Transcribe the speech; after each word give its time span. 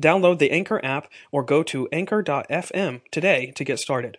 Download 0.00 0.38
the 0.38 0.50
Anchor 0.50 0.84
app 0.84 1.08
or 1.30 1.42
go 1.42 1.62
to 1.62 1.88
anchor.fm 1.92 3.00
today 3.10 3.52
to 3.56 3.64
get 3.64 3.78
started. 3.78 4.18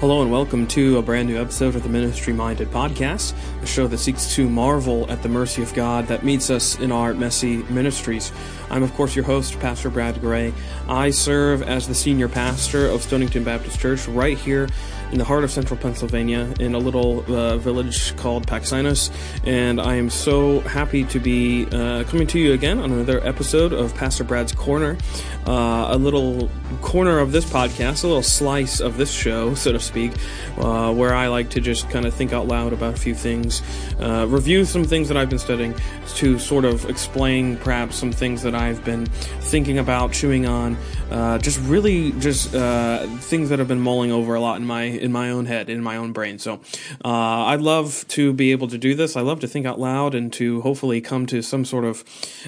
Hello 0.00 0.22
and 0.22 0.32
welcome 0.32 0.66
to 0.68 0.96
a 0.96 1.02
brand 1.02 1.28
new 1.28 1.38
episode 1.38 1.76
of 1.76 1.82
the 1.82 1.88
Ministry 1.90 2.32
Minded 2.32 2.70
Podcast, 2.70 3.34
a 3.62 3.66
show 3.66 3.86
that 3.86 3.98
seeks 3.98 4.34
to 4.34 4.48
marvel 4.48 5.04
at 5.10 5.22
the 5.22 5.28
mercy 5.28 5.62
of 5.62 5.74
God 5.74 6.06
that 6.06 6.24
meets 6.24 6.48
us 6.48 6.78
in 6.78 6.90
our 6.90 7.12
messy 7.12 7.58
ministries. 7.64 8.32
I'm, 8.70 8.82
of 8.82 8.94
course, 8.94 9.14
your 9.14 9.26
host, 9.26 9.60
Pastor 9.60 9.90
Brad 9.90 10.18
Gray. 10.22 10.54
I 10.88 11.10
serve 11.10 11.62
as 11.62 11.86
the 11.86 11.94
senior 11.94 12.30
pastor 12.30 12.86
of 12.86 13.02
Stonington 13.02 13.44
Baptist 13.44 13.78
Church 13.78 14.08
right 14.08 14.38
here 14.38 14.70
in 15.12 15.18
the 15.18 15.24
heart 15.24 15.44
of 15.44 15.50
central 15.50 15.78
Pennsylvania 15.78 16.50
in 16.60 16.74
a 16.74 16.78
little 16.78 17.22
uh, 17.34 17.58
village 17.58 18.16
called 18.16 18.46
Paxinos. 18.46 19.10
And 19.44 19.80
I 19.80 19.96
am 19.96 20.08
so 20.08 20.60
happy 20.60 21.04
to 21.04 21.18
be 21.18 21.66
uh, 21.66 22.04
coming 22.04 22.26
to 22.28 22.38
you 22.38 22.54
again 22.54 22.78
on 22.78 22.90
another 22.90 23.26
episode 23.26 23.74
of 23.74 23.94
Pastor 23.94 24.24
Brad's 24.24 24.52
Corner, 24.52 24.96
uh, 25.46 25.88
a 25.90 25.96
little 25.96 26.50
corner 26.82 27.18
of 27.18 27.32
this 27.32 27.44
podcast, 27.44 28.04
a 28.04 28.06
little 28.06 28.22
slice 28.22 28.80
of 28.80 28.96
this 28.96 29.10
show, 29.10 29.54
so 29.64 29.72
to 29.72 29.80
speak, 29.80 30.12
uh, 30.58 30.92
where 30.92 31.14
I 31.14 31.28
like 31.28 31.50
to 31.50 31.60
just 31.60 31.88
kind 31.90 32.06
of 32.06 32.14
think 32.14 32.32
out 32.32 32.46
loud 32.46 32.72
about 32.72 32.94
a 32.94 32.96
few 32.96 33.14
things, 33.14 33.62
uh, 34.00 34.26
review 34.28 34.64
some 34.64 34.84
things 34.84 35.08
that 35.08 35.16
I've 35.16 35.30
been 35.30 35.38
studying, 35.38 35.74
to 36.16 36.38
sort 36.38 36.64
of 36.64 36.88
explain 36.88 37.56
perhaps 37.56 37.96
some 37.96 38.12
things 38.12 38.42
that 38.42 38.54
I've 38.54 38.84
been 38.84 39.06
thinking 39.06 39.78
about, 39.78 40.12
chewing 40.12 40.46
on, 40.46 40.76
uh, 41.10 41.38
just 41.38 41.58
really 41.60 42.12
just 42.12 42.50
things 42.50 43.48
that 43.48 43.58
have 43.58 43.68
been 43.68 43.80
mulling 43.80 44.12
over 44.12 44.34
a 44.34 44.40
lot 44.40 44.56
in 44.60 44.66
my 44.66 44.82
in 44.82 45.12
my 45.12 45.30
own 45.30 45.46
head, 45.46 45.68
in 45.68 45.82
my 45.82 45.96
own 45.96 46.12
brain. 46.12 46.38
So 46.38 46.60
uh, 47.04 47.08
I'd 47.46 47.60
love 47.60 48.04
to 48.08 48.32
be 48.32 48.52
able 48.52 48.68
to 48.68 48.78
do 48.78 48.94
this. 48.94 49.16
I 49.16 49.20
love 49.20 49.40
to 49.40 49.48
think 49.48 49.66
out 49.66 49.80
loud 49.80 50.14
and 50.14 50.32
to 50.34 50.60
hopefully 50.60 51.00
come 51.00 51.26
to 51.26 51.42
some 51.42 51.64
sort 51.64 51.84
of 51.84 52.04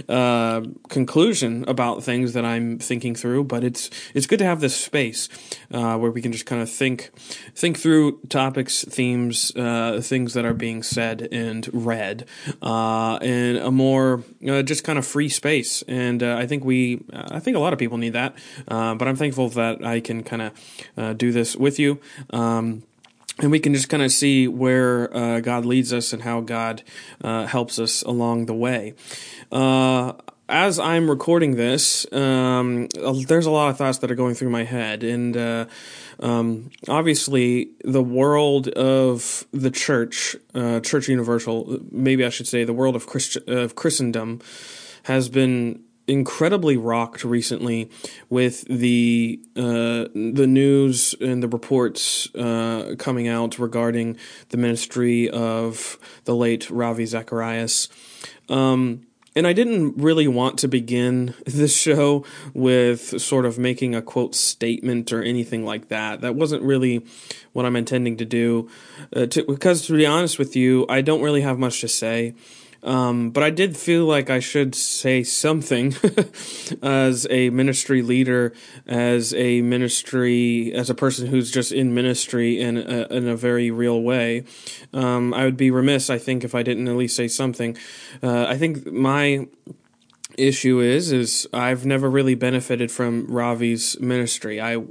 uh, 0.09 0.63
conclusion 0.89 1.65
about 1.69 2.03
things 2.03 2.33
that 2.35 2.45
I'm 2.45 2.81
thinking 2.83 3.15
through. 3.15 3.45
But 3.45 3.65
it's 3.65 3.91
it's 4.15 4.27
good 4.27 4.39
to 4.39 4.45
have 4.45 4.61
this 4.61 4.77
space 4.77 5.29
uh, 5.71 5.97
where 5.99 6.11
we 6.11 6.21
can 6.21 6.33
just 6.33 6.47
kind 6.47 6.61
of 6.61 6.71
think 6.71 7.11
think 7.55 7.79
through 7.79 8.21
topics, 8.29 8.85
themes, 8.85 9.55
uh, 9.57 10.01
things 10.03 10.35
that 10.35 10.45
are 10.45 10.55
being 10.55 10.83
said 10.83 11.29
and 11.33 11.69
read 11.73 12.27
uh, 12.61 13.19
in 13.23 13.57
a 13.57 13.71
more 13.71 14.23
uh, 14.49 14.63
just 14.63 14.85
kind 14.85 14.99
of 14.99 15.07
free 15.07 15.29
space. 15.29 15.83
And 15.89 16.23
I 16.23 16.47
think 16.47 16.65
we, 16.65 17.03
I 17.13 17.41
think 17.41 17.57
a 17.57 17.61
lot 17.61 17.73
of 17.73 17.79
people 17.79 17.99
need 17.99 18.13
that. 18.13 18.35
but 18.67 19.03
I'm 19.03 19.17
thankful 19.17 19.49
that 19.51 19.85
I 19.85 20.01
can 20.01 20.23
kind 20.23 20.53
of 20.97 21.19
do 21.19 21.33
this 21.33 21.57
with 21.57 21.79
you. 21.79 22.01
Um, 22.31 22.83
and 23.39 23.51
we 23.51 23.59
can 23.59 23.75
just 23.75 23.89
kind 23.89 24.03
of 24.03 24.13
see 24.13 24.47
where 24.47 25.15
uh, 25.17 25.41
God 25.41 25.65
leads 25.65 25.93
us 25.93 26.13
and 26.13 26.23
how 26.23 26.41
God 26.41 26.83
uh, 27.23 27.47
helps 27.47 27.79
us 27.79 28.03
along 28.03 28.47
the 28.47 28.55
way. 28.55 28.95
Uh, 29.51 30.13
as 30.53 30.79
I'm 30.79 31.09
recording 31.09 31.57
this, 31.57 32.07
um, 32.13 32.87
there's 33.27 33.47
a 33.47 33.51
lot 33.51 33.71
of 33.71 33.79
thoughts 33.79 33.99
that 33.99 34.11
are 34.11 34.15
going 34.15 34.35
through 34.35 34.51
my 34.51 34.65
head, 34.65 35.03
and 35.03 35.35
uh, 35.35 35.65
um, 36.21 36.71
obviously, 36.89 37.71
the 37.83 38.03
world 38.03 38.69
of 38.69 39.47
the 39.51 39.71
church, 39.71 40.37
uh, 40.55 40.81
Church 40.81 41.09
Universal, 41.09 41.81
maybe 41.91 42.23
I 42.23 42.29
should 42.29 42.47
say, 42.47 42.65
the 42.65 42.75
world 42.75 42.95
of, 42.95 43.07
Christ- 43.07 43.39
of 43.49 43.75
Christendom, 43.77 44.43
has 45.05 45.31
been 45.31 45.85
incredibly 46.07 46.77
rocked 46.77 47.25
recently 47.25 47.89
with 48.29 48.67
the 48.69 49.41
uh, 49.57 50.13
the 50.15 50.47
news 50.47 51.15
and 51.19 51.43
the 51.43 51.49
reports 51.49 52.33
uh, 52.35 52.95
coming 52.99 53.27
out 53.27 53.59
regarding 53.59 54.19
the 54.51 54.59
ministry 54.59 55.31
of 55.31 55.99
the 56.25 56.37
late 56.37 56.69
Ravi 56.69 57.07
Zacharias. 57.07 57.89
Um, 58.51 59.07
and 59.35 59.47
I 59.47 59.53
didn't 59.53 59.97
really 59.97 60.29
want 60.29 60.59
to 60.59 60.69
begin 60.69 61.35
this 61.47 61.77
show 61.77 62.25
with 62.55 63.21
sort 63.21 63.47
of 63.47 63.59
making 63.59 63.95
a 63.95 64.03
quote 64.03 64.35
statement 64.35 65.13
or 65.13 65.23
anything 65.23 65.65
like 65.65 65.89
that. 65.89 66.21
That 66.21 66.35
wasn't 66.35 66.63
really 66.63 67.05
what 67.53 67.67
I'm 67.67 67.77
intending 67.77 68.17
to 68.19 68.25
do. 68.25 68.69
Uh, 69.15 69.27
to, 69.27 69.45
because 69.45 69.87
to 69.87 69.97
be 69.97 70.07
honest 70.07 70.39
with 70.39 70.57
you, 70.57 70.87
I 70.89 71.01
don't 71.01 71.23
really 71.23 71.43
have 71.43 71.59
much 71.59 71.81
to 71.81 71.89
say. 71.89 72.35
Um, 72.83 73.31
but 73.31 73.43
I 73.43 73.51
did 73.51 73.77
feel 73.77 74.07
like 74.07 74.29
I 74.29 74.41
should 74.41 74.75
say 74.75 75.23
something 75.23 75.95
as 76.83 77.27
a 77.31 77.51
ministry 77.51 78.03
leader, 78.03 78.53
as 78.87 79.33
a 79.35 79.63
ministry, 79.63 80.73
as 80.75 80.91
a 80.91 80.95
person 80.95 81.29
who's 81.29 81.51
just 81.51 81.71
in 81.71 81.95
ministry 81.95 82.61
in 82.61 82.77
a, 82.77 83.07
in 83.11 83.29
a 83.29 83.37
very 83.37 83.71
real 83.71 84.03
way. 84.03 84.45
Um, 84.93 85.33
I 85.33 85.45
would 85.45 85.57
be 85.57 85.71
remiss, 85.71 86.11
I 86.11 86.19
think, 86.19 86.43
if 86.43 86.55
I 86.55 86.63
didn't 86.63 86.89
at 86.89 86.97
least 86.97 87.15
say 87.15 87.29
something. 87.29 87.77
Uh, 88.23 88.47
I 88.49 88.57
think 88.57 88.91
my 88.91 89.47
issue 90.39 90.81
is 90.81 91.13
is 91.13 91.47
I've 91.53 91.85
never 91.85 92.09
really 92.09 92.35
benefited 92.35 92.91
from 92.91 93.27
Ravi's 93.27 94.01
ministry. 94.01 94.61
I 94.61 94.83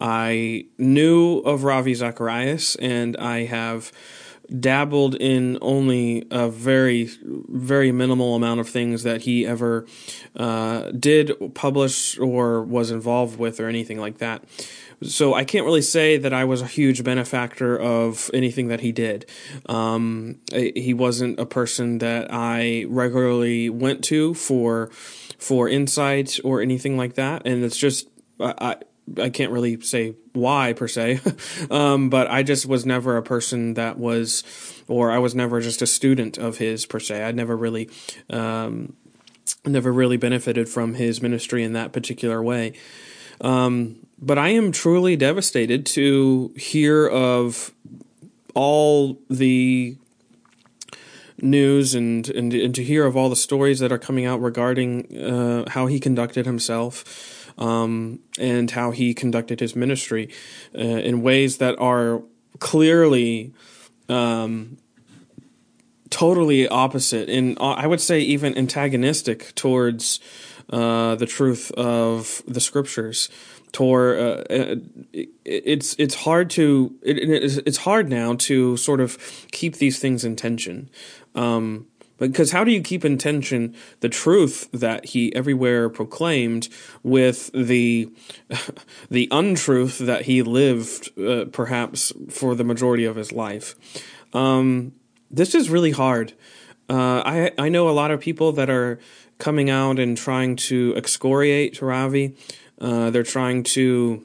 I 0.00 0.66
knew 0.78 1.38
of 1.40 1.64
Ravi 1.64 1.94
Zacharias 1.94 2.76
and 2.76 3.16
I 3.18 3.44
have 3.44 3.92
dabbled 4.48 5.14
in 5.16 5.58
only 5.60 6.26
a 6.30 6.48
very, 6.48 7.10
very 7.22 7.92
minimal 7.92 8.34
amount 8.34 8.60
of 8.60 8.68
things 8.68 9.02
that 9.02 9.22
he 9.22 9.46
ever 9.46 9.86
uh, 10.36 10.90
did 10.90 11.54
publish 11.54 12.18
or 12.18 12.62
was 12.62 12.90
involved 12.90 13.38
with 13.38 13.60
or 13.60 13.68
anything 13.68 13.98
like 13.98 14.18
that. 14.18 14.44
So 15.02 15.34
I 15.34 15.44
can't 15.44 15.66
really 15.66 15.82
say 15.82 16.16
that 16.16 16.32
I 16.32 16.44
was 16.44 16.62
a 16.62 16.66
huge 16.66 17.04
benefactor 17.04 17.78
of 17.78 18.30
anything 18.32 18.68
that 18.68 18.80
he 18.80 18.92
did. 18.92 19.26
Um, 19.66 20.38
he 20.52 20.94
wasn't 20.94 21.38
a 21.38 21.44
person 21.44 21.98
that 21.98 22.28
I 22.32 22.86
regularly 22.88 23.68
went 23.68 24.02
to 24.04 24.34
for 24.34 24.90
for 25.38 25.68
insight 25.68 26.40
or 26.44 26.62
anything 26.62 26.96
like 26.96 27.14
that, 27.14 27.46
and 27.46 27.62
it's 27.62 27.76
just 27.76 28.08
I 28.40 28.76
I 29.20 29.30
can't 29.30 29.52
really 29.52 29.80
say 29.80 30.14
why 30.32 30.72
per 30.72 30.88
se, 30.88 31.20
um, 31.70 32.10
but 32.10 32.28
I 32.30 32.42
just 32.42 32.66
was 32.66 32.84
never 32.84 33.16
a 33.16 33.22
person 33.22 33.74
that 33.74 33.98
was, 33.98 34.42
or 34.88 35.12
I 35.12 35.18
was 35.18 35.34
never 35.34 35.60
just 35.60 35.82
a 35.82 35.86
student 35.86 36.38
of 36.38 36.58
his 36.58 36.86
per 36.86 36.98
se. 36.98 37.24
I 37.24 37.32
never 37.32 37.56
really, 37.56 37.88
um, 38.30 38.94
never 39.64 39.92
really 39.92 40.16
benefited 40.16 40.68
from 40.68 40.94
his 40.94 41.22
ministry 41.22 41.62
in 41.62 41.72
that 41.74 41.92
particular 41.92 42.42
way. 42.42 42.72
Um, 43.40 44.06
but 44.18 44.38
I 44.38 44.48
am 44.48 44.72
truly 44.72 45.14
devastated 45.14 45.86
to 45.86 46.52
hear 46.56 47.06
of 47.06 47.72
all 48.54 49.20
the 49.28 49.96
news 51.42 51.94
and, 51.94 52.28
and, 52.30 52.52
and 52.54 52.74
to 52.74 52.82
hear 52.82 53.04
of 53.04 53.16
all 53.16 53.28
the 53.28 53.36
stories 53.36 53.78
that 53.80 53.92
are 53.92 53.98
coming 53.98 54.24
out 54.24 54.40
regarding 54.40 55.16
uh, 55.18 55.68
how 55.68 55.86
he 55.86 56.00
conducted 56.00 56.46
himself 56.46 57.35
um, 57.58 58.20
and 58.38 58.70
how 58.70 58.90
he 58.90 59.14
conducted 59.14 59.60
his 59.60 59.74
ministry 59.74 60.28
uh, 60.74 60.80
in 60.80 61.22
ways 61.22 61.58
that 61.58 61.78
are 61.78 62.22
clearly 62.58 63.52
um, 64.08 64.76
totally 66.10 66.68
opposite 66.68 67.28
and 67.28 67.58
uh, 67.58 67.72
I 67.72 67.86
would 67.86 68.00
say 68.00 68.20
even 68.20 68.56
antagonistic 68.56 69.54
towards 69.54 70.20
uh, 70.70 71.14
the 71.14 71.26
truth 71.26 71.70
of 71.72 72.42
the 72.46 72.60
scriptures 72.60 73.28
Tor, 73.76 74.16
uh, 74.16 74.44
it, 74.48 75.28
it's 75.44 75.94
it's 75.98 76.14
hard 76.14 76.48
to 76.50 76.94
it, 77.02 77.18
it's 77.66 77.76
hard 77.76 78.08
now 78.08 78.34
to 78.36 78.78
sort 78.78 79.02
of 79.02 79.18
keep 79.52 79.76
these 79.76 79.98
things 79.98 80.24
in 80.24 80.34
tension. 80.34 80.88
Um, 81.34 81.86
because 82.18 82.52
how 82.52 82.64
do 82.64 82.70
you 82.70 82.80
keep 82.80 83.04
in 83.04 83.18
tension 83.18 83.74
the 84.00 84.08
truth 84.08 84.68
that 84.72 85.06
he 85.06 85.34
everywhere 85.34 85.88
proclaimed 85.88 86.68
with 87.02 87.50
the 87.52 88.10
the 89.10 89.28
untruth 89.30 89.98
that 89.98 90.22
he 90.22 90.42
lived 90.42 91.10
uh, 91.18 91.46
perhaps 91.52 92.12
for 92.28 92.54
the 92.54 92.64
majority 92.64 93.04
of 93.04 93.16
his 93.16 93.32
life? 93.32 93.74
Um, 94.32 94.92
this 95.30 95.54
is 95.54 95.70
really 95.70 95.92
hard. 95.92 96.32
Uh, 96.88 97.22
I 97.24 97.52
I 97.58 97.68
know 97.68 97.88
a 97.88 97.90
lot 97.90 98.10
of 98.10 98.20
people 98.20 98.52
that 98.52 98.70
are 98.70 98.98
coming 99.38 99.70
out 99.70 99.98
and 99.98 100.16
trying 100.16 100.56
to 100.56 100.94
excoriate 100.96 101.82
Ravi. 101.82 102.36
Uh, 102.80 103.10
they're 103.10 103.22
trying 103.22 103.62
to 103.62 104.24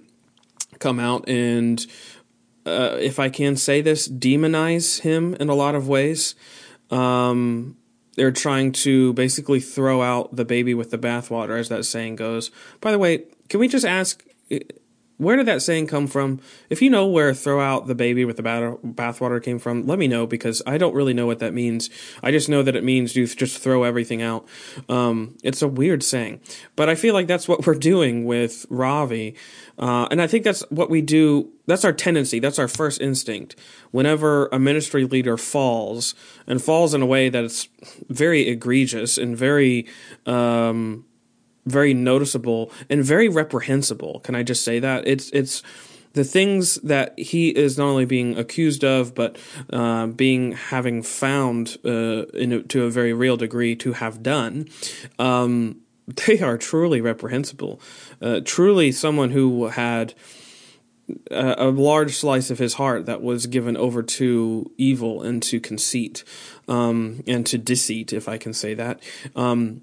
come 0.80 1.00
out 1.00 1.28
and, 1.30 1.86
uh, 2.66 2.98
if 3.00 3.20
I 3.20 3.30
can 3.30 3.56
say 3.56 3.82
this, 3.82 4.08
demonize 4.08 5.02
him 5.02 5.36
in 5.36 5.50
a 5.50 5.56
lot 5.56 5.76
of 5.76 5.88
ways. 5.88 6.36
Um, 6.90 7.78
they're 8.16 8.32
trying 8.32 8.72
to 8.72 9.14
basically 9.14 9.60
throw 9.60 10.02
out 10.02 10.36
the 10.36 10.46
baby 10.46 10.74
with 10.74 10.92
the 10.92 10.98
bathwater, 10.98 11.60
as 11.60 11.70
that 11.70 11.86
saying 11.86 12.16
goes. 12.16 12.52
By 12.80 12.92
the 12.92 13.00
way, 13.00 13.24
can 13.50 13.60
we 13.60 13.68
just 13.68 13.86
ask 13.86 14.24
where 15.22 15.36
did 15.36 15.46
that 15.46 15.62
saying 15.62 15.86
come 15.86 16.08
from? 16.08 16.40
If 16.72 16.82
you 16.82 16.90
know 16.90 17.06
where 17.06 17.32
throw 17.32 17.62
out 17.62 17.86
the 17.86 17.94
baby 17.94 18.26
with 18.26 18.38
the 18.38 18.44
bathwater 18.44 19.42
came 19.42 19.60
from, 19.60 19.86
let 19.86 20.00
me 20.00 20.08
know 20.08 20.26
because 20.26 20.64
I 20.66 20.80
don't 20.80 20.96
really 20.96 21.14
know 21.14 21.28
what 21.28 21.38
that 21.40 21.54
means. 21.54 21.92
I 22.24 22.32
just 22.32 22.50
know 22.50 22.64
that 22.64 22.76
it 22.76 22.84
means 22.84 23.16
you 23.16 23.28
just 23.28 23.60
throw 23.60 23.84
everything 23.84 24.24
out. 24.24 24.48
Um, 24.90 25.38
it's 25.44 25.62
a 25.62 25.68
weird 25.68 26.02
saying, 26.02 26.42
but 26.76 26.90
I 26.90 26.96
feel 26.96 27.14
like 27.14 27.28
that's 27.28 27.48
what 27.48 27.68
we're 27.68 27.76
doing 27.76 28.26
with 28.26 28.66
Ravi. 28.72 29.36
Uh, 29.78 30.08
and 30.10 30.24
I 30.24 30.26
think 30.26 30.44
that's 30.44 30.62
what 30.72 30.90
we 30.90 31.02
do. 31.04 31.52
That's 31.68 31.86
our 31.86 31.94
tendency. 31.94 32.40
That's 32.40 32.58
our 32.58 32.68
first 32.68 33.00
instinct. 33.00 33.56
Whenever 33.92 34.48
a 34.48 34.58
ministry 34.58 35.06
leader 35.06 35.38
falls 35.38 36.16
and 36.48 36.64
falls 36.64 36.96
in 36.96 37.04
a 37.04 37.06
way 37.06 37.30
that's 37.30 37.70
very 38.10 38.48
egregious 38.48 39.20
and 39.20 39.38
very, 39.38 39.86
um, 40.26 41.06
very 41.66 41.94
noticeable 41.94 42.72
and 42.90 43.04
very 43.04 43.30
reprehensible. 43.30 44.20
Can 44.22 44.36
I 44.36 44.44
just 44.44 44.64
say 44.64 44.80
that 44.80 45.08
it's 45.08 45.30
it's 45.32 45.64
the 46.14 46.24
things 46.24 46.76
that 46.76 47.18
he 47.18 47.50
is 47.50 47.78
not 47.78 47.86
only 47.86 48.06
being 48.06 48.38
accused 48.38 48.84
of, 48.84 49.16
but 49.16 49.38
uh, 49.72 50.08
being 50.08 50.52
having 50.54 51.04
found 51.04 51.78
uh, 51.86 52.26
in 52.34 52.52
a, 52.52 52.64
to 52.64 52.84
a 52.84 52.90
very 52.90 53.14
real 53.14 53.38
degree 53.38 53.76
to 53.78 53.94
have 53.94 54.22
done. 54.22 54.68
Um, 55.20 55.78
they 56.28 56.42
are 56.42 56.58
truly 56.58 57.00
reprehensible. 57.00 57.80
Uh, 58.22 58.42
truly, 58.44 58.92
someone 58.92 59.32
who 59.32 59.68
had 59.68 60.14
a, 61.30 61.56
a, 61.58 61.70
large 61.70 62.16
slice 62.16 62.50
of 62.50 62.60
his 62.60 62.76
heart 62.76 63.06
that 63.06 63.22
was 63.22 63.48
given 63.48 63.78
over 63.78 64.02
to 64.02 64.72
evil 64.78 65.22
and 65.22 65.42
to 65.44 65.60
conceit 65.60 66.24
um, 66.68 67.24
and 67.28 67.46
to 67.46 67.58
deceit, 67.58 68.14
if 68.14 68.28
I 68.28 68.38
can 68.38 68.54
say 68.54 68.74
that. 68.74 69.02
Um, 69.36 69.82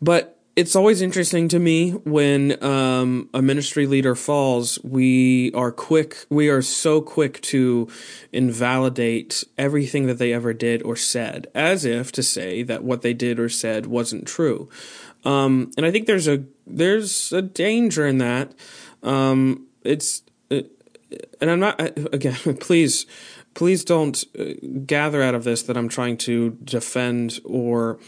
but 0.00 0.33
it's 0.56 0.76
always 0.76 1.02
interesting 1.02 1.48
to 1.48 1.58
me 1.58 1.90
when 1.90 2.62
um, 2.62 3.28
a 3.34 3.42
ministry 3.42 3.86
leader 3.86 4.14
falls. 4.14 4.78
We 4.84 5.52
are 5.52 5.72
quick. 5.72 6.26
We 6.30 6.48
are 6.48 6.62
so 6.62 7.00
quick 7.00 7.40
to 7.42 7.88
invalidate 8.32 9.42
everything 9.58 10.06
that 10.06 10.18
they 10.18 10.32
ever 10.32 10.52
did 10.52 10.82
or 10.82 10.94
said, 10.94 11.48
as 11.54 11.84
if 11.84 12.12
to 12.12 12.22
say 12.22 12.62
that 12.62 12.84
what 12.84 13.02
they 13.02 13.14
did 13.14 13.40
or 13.40 13.48
said 13.48 13.86
wasn't 13.86 14.28
true. 14.28 14.68
Um, 15.24 15.72
and 15.76 15.84
I 15.84 15.90
think 15.90 16.06
there's 16.06 16.28
a 16.28 16.44
there's 16.66 17.32
a 17.32 17.42
danger 17.42 18.06
in 18.06 18.18
that. 18.18 18.52
Um, 19.02 19.66
it's 19.82 20.22
uh, 20.50 20.62
and 21.40 21.50
I'm 21.50 21.60
not 21.60 21.80
again. 22.14 22.56
Please, 22.60 23.06
please 23.54 23.84
don't 23.84 24.22
uh, 24.38 24.54
gather 24.84 25.22
out 25.22 25.34
of 25.34 25.44
this 25.44 25.62
that 25.62 25.76
I'm 25.76 25.88
trying 25.88 26.16
to 26.18 26.58
defend 26.64 27.40
or 27.44 27.98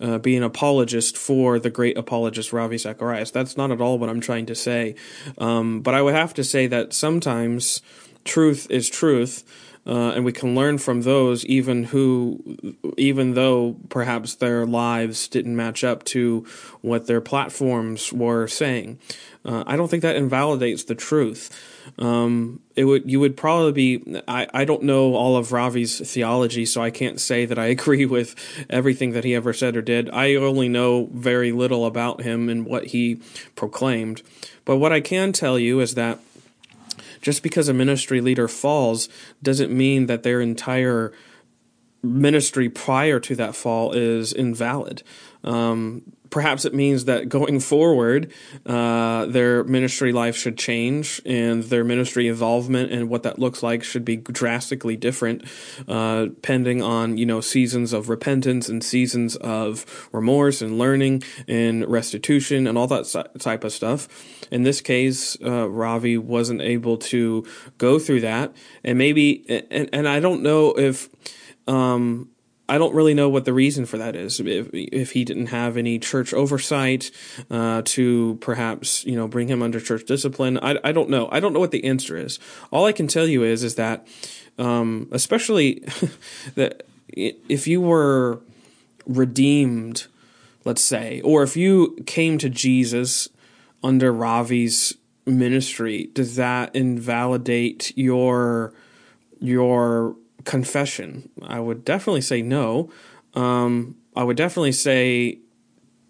uh, 0.00 0.18
be 0.18 0.36
an 0.36 0.42
apologist 0.42 1.16
for 1.16 1.58
the 1.58 1.70
great 1.70 1.96
apologist 1.96 2.52
Ravi 2.52 2.78
Zacharias. 2.78 3.30
That's 3.30 3.56
not 3.56 3.70
at 3.70 3.80
all 3.80 3.98
what 3.98 4.10
I'm 4.10 4.20
trying 4.20 4.46
to 4.46 4.54
say. 4.54 4.94
Um, 5.38 5.80
but 5.80 5.94
I 5.94 6.02
would 6.02 6.14
have 6.14 6.34
to 6.34 6.44
say 6.44 6.66
that 6.66 6.92
sometimes 6.92 7.82
truth 8.24 8.66
is 8.70 8.88
truth. 8.90 9.44
Uh, 9.86 10.12
and 10.16 10.24
we 10.24 10.32
can 10.32 10.54
learn 10.54 10.78
from 10.78 11.02
those 11.02 11.44
even 11.46 11.84
who 11.84 12.74
even 12.96 13.34
though 13.34 13.76
perhaps 13.88 14.34
their 14.34 14.66
lives 14.66 15.28
didn't 15.28 15.54
match 15.54 15.84
up 15.84 16.02
to 16.02 16.44
what 16.80 17.06
their 17.06 17.20
platforms 17.20 18.12
were 18.12 18.48
saying 18.48 18.98
uh, 19.44 19.62
i 19.64 19.76
don't 19.76 19.88
think 19.88 20.02
that 20.02 20.16
invalidates 20.16 20.82
the 20.84 20.94
truth 20.96 21.50
um, 21.98 22.60
it 22.74 22.84
would 22.84 23.10
you 23.10 23.20
would 23.20 23.36
probably 23.36 23.72
be 23.72 24.22
I, 24.28 24.46
I 24.52 24.64
don't 24.64 24.82
know 24.82 25.14
all 25.14 25.36
of 25.36 25.52
Ravi's 25.52 26.12
theology, 26.12 26.66
so 26.66 26.82
I 26.82 26.90
can't 26.90 27.20
say 27.20 27.46
that 27.46 27.58
I 27.58 27.66
agree 27.76 28.06
with 28.06 28.34
everything 28.68 29.12
that 29.12 29.24
he 29.24 29.34
ever 29.34 29.52
said 29.52 29.76
or 29.76 29.82
did. 29.82 30.10
I 30.10 30.34
only 30.34 30.68
know 30.68 31.08
very 31.12 31.52
little 31.52 31.86
about 31.86 32.22
him 32.22 32.48
and 32.48 32.66
what 32.66 32.86
he 32.86 33.20
proclaimed. 33.54 34.22
But 34.64 34.76
what 34.76 34.92
I 34.92 35.00
can 35.00 35.32
tell 35.32 35.58
you 35.58 35.80
is 35.80 35.94
that 35.94 36.18
just 37.26 37.42
because 37.42 37.68
a 37.68 37.74
ministry 37.74 38.20
leader 38.20 38.46
falls 38.46 39.08
doesn't 39.42 39.76
mean 39.76 40.06
that 40.06 40.22
their 40.22 40.40
entire 40.40 41.12
ministry 42.00 42.68
prior 42.68 43.18
to 43.18 43.34
that 43.34 43.56
fall 43.56 43.90
is 43.90 44.32
invalid. 44.32 45.02
Um, 45.42 46.02
perhaps 46.30 46.64
it 46.64 46.74
means 46.74 47.04
that 47.06 47.28
going 47.28 47.60
forward, 47.60 48.32
uh, 48.64 49.26
their 49.26 49.64
ministry 49.64 50.12
life 50.12 50.36
should 50.36 50.58
change 50.58 51.20
and 51.24 51.64
their 51.64 51.84
ministry 51.84 52.28
involvement 52.28 52.92
and 52.92 53.08
what 53.08 53.22
that 53.22 53.38
looks 53.38 53.62
like 53.62 53.82
should 53.82 54.04
be 54.04 54.16
drastically 54.16 54.96
different, 54.96 55.44
uh, 55.88 56.26
depending 56.26 56.82
on, 56.82 57.16
you 57.18 57.26
know, 57.26 57.40
seasons 57.40 57.92
of 57.92 58.08
repentance 58.08 58.68
and 58.68 58.82
seasons 58.82 59.36
of 59.36 60.08
remorse 60.12 60.62
and 60.62 60.78
learning 60.78 61.22
and 61.48 61.86
restitution 61.88 62.66
and 62.66 62.76
all 62.78 62.86
that 62.86 63.06
type 63.38 63.64
of 63.64 63.72
stuff. 63.72 64.08
In 64.50 64.62
this 64.62 64.80
case, 64.80 65.36
uh, 65.44 65.68
Ravi 65.68 66.18
wasn't 66.18 66.60
able 66.60 66.96
to 66.98 67.44
go 67.78 67.98
through 67.98 68.20
that. 68.20 68.54
And 68.84 68.98
maybe, 68.98 69.44
and, 69.70 69.88
and 69.92 70.08
I 70.08 70.20
don't 70.20 70.42
know 70.42 70.72
if, 70.76 71.08
um, 71.66 72.30
I 72.68 72.78
don't 72.78 72.94
really 72.94 73.14
know 73.14 73.28
what 73.28 73.44
the 73.44 73.52
reason 73.52 73.86
for 73.86 73.98
that 73.98 74.16
is. 74.16 74.40
If, 74.40 74.70
if 74.72 75.12
he 75.12 75.24
didn't 75.24 75.46
have 75.46 75.76
any 75.76 75.98
church 75.98 76.34
oversight 76.34 77.10
uh, 77.50 77.82
to 77.84 78.38
perhaps 78.40 79.04
you 79.04 79.14
know 79.14 79.28
bring 79.28 79.48
him 79.48 79.62
under 79.62 79.80
church 79.80 80.04
discipline, 80.06 80.58
I, 80.60 80.76
I 80.82 80.92
don't 80.92 81.08
know. 81.08 81.28
I 81.30 81.40
don't 81.40 81.52
know 81.52 81.60
what 81.60 81.70
the 81.70 81.84
answer 81.84 82.16
is. 82.16 82.38
All 82.70 82.84
I 82.84 82.92
can 82.92 83.06
tell 83.06 83.26
you 83.26 83.44
is 83.44 83.62
is 83.62 83.76
that, 83.76 84.06
um, 84.58 85.08
especially 85.12 85.84
that 86.56 86.86
if 87.08 87.66
you 87.66 87.80
were 87.80 88.40
redeemed, 89.06 90.06
let's 90.64 90.82
say, 90.82 91.20
or 91.22 91.42
if 91.42 91.56
you 91.56 91.96
came 92.06 92.38
to 92.38 92.48
Jesus 92.50 93.28
under 93.82 94.12
Ravi's 94.12 94.94
ministry, 95.24 96.10
does 96.14 96.36
that 96.36 96.74
invalidate 96.74 97.96
your 97.96 98.72
your 99.40 100.16
confession. 100.46 101.28
I 101.42 101.60
would 101.60 101.84
definitely 101.84 102.22
say 102.22 102.40
no. 102.40 102.90
Um, 103.34 103.96
I 104.14 104.24
would 104.24 104.38
definitely 104.38 104.72
say 104.72 105.40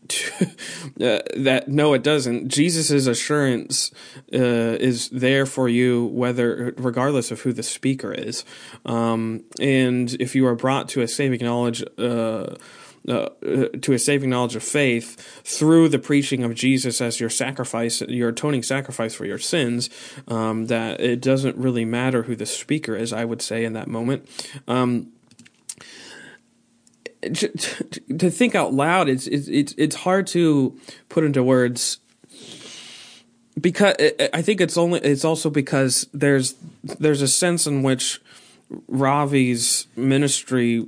to, 0.08 0.46
uh, 1.00 1.22
that 1.36 1.64
no, 1.66 1.94
it 1.94 2.04
doesn't. 2.04 2.48
Jesus' 2.48 3.06
assurance 3.06 3.90
uh, 4.32 4.78
is 4.78 5.08
there 5.08 5.46
for 5.46 5.68
you, 5.68 6.06
whether 6.06 6.72
regardless 6.76 7.32
of 7.32 7.40
who 7.40 7.52
the 7.52 7.64
speaker 7.64 8.12
is, 8.12 8.44
um, 8.84 9.42
and 9.58 10.14
if 10.20 10.36
you 10.36 10.46
are 10.46 10.54
brought 10.54 10.88
to 10.90 11.02
a 11.02 11.08
saving 11.08 11.44
knowledge. 11.44 11.82
Uh, 11.98 12.54
uh, 13.08 13.28
to 13.80 13.92
a 13.92 13.98
saving 13.98 14.30
knowledge 14.30 14.56
of 14.56 14.62
faith 14.62 15.42
through 15.44 15.88
the 15.88 15.98
preaching 15.98 16.42
of 16.42 16.54
Jesus 16.54 17.00
as 17.00 17.20
your 17.20 17.30
sacrifice, 17.30 18.00
your 18.02 18.30
atoning 18.30 18.62
sacrifice 18.62 19.14
for 19.14 19.24
your 19.24 19.38
sins, 19.38 19.90
um, 20.28 20.66
that 20.66 21.00
it 21.00 21.20
doesn't 21.20 21.56
really 21.56 21.84
matter 21.84 22.24
who 22.24 22.34
the 22.34 22.46
speaker 22.46 22.96
is, 22.96 23.12
I 23.12 23.24
would 23.24 23.42
say, 23.42 23.64
in 23.64 23.74
that 23.74 23.88
moment. 23.88 24.28
Um, 24.66 25.12
to 27.22 28.30
think 28.30 28.54
out 28.54 28.72
loud, 28.72 29.08
it's, 29.08 29.26
it's, 29.26 29.74
it's 29.76 29.96
hard 29.96 30.26
to 30.28 30.78
put 31.08 31.24
into 31.24 31.42
words 31.42 31.98
because 33.60 33.94
I 34.32 34.42
think 34.42 34.60
it's 34.60 34.76
only 34.76 35.00
it's 35.00 35.24
also 35.24 35.48
because 35.48 36.06
there's 36.12 36.54
there's 36.82 37.22
a 37.22 37.28
sense 37.28 37.66
in 37.66 37.82
which 37.82 38.20
Ravi's 38.88 39.86
ministry 39.96 40.86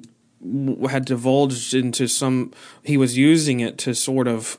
had 0.89 1.05
divulged 1.05 1.75
into 1.75 2.07
some 2.07 2.53
he 2.83 2.97
was 2.97 3.17
using 3.17 3.61
it 3.61 3.79
to 3.79 3.95
sort 3.95 4.29
of 4.29 4.59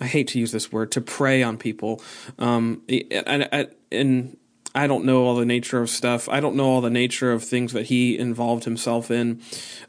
I 0.00 0.06
hate 0.06 0.28
to 0.28 0.40
use 0.40 0.50
this 0.52 0.72
word 0.72 0.90
to 0.92 1.00
prey 1.00 1.42
on 1.42 1.56
people. 1.56 2.02
Um 2.38 2.82
and 2.88 3.70
and 3.90 4.36
I 4.74 4.86
don't 4.86 5.04
know 5.04 5.24
all 5.24 5.36
the 5.36 5.44
nature 5.44 5.82
of 5.82 5.90
stuff. 5.90 6.28
I 6.28 6.40
don't 6.40 6.56
know 6.56 6.64
all 6.64 6.80
the 6.80 6.90
nature 6.90 7.30
of 7.30 7.44
things 7.44 7.72
that 7.74 7.86
he 7.86 8.18
involved 8.18 8.64
himself 8.64 9.10
in. 9.10 9.40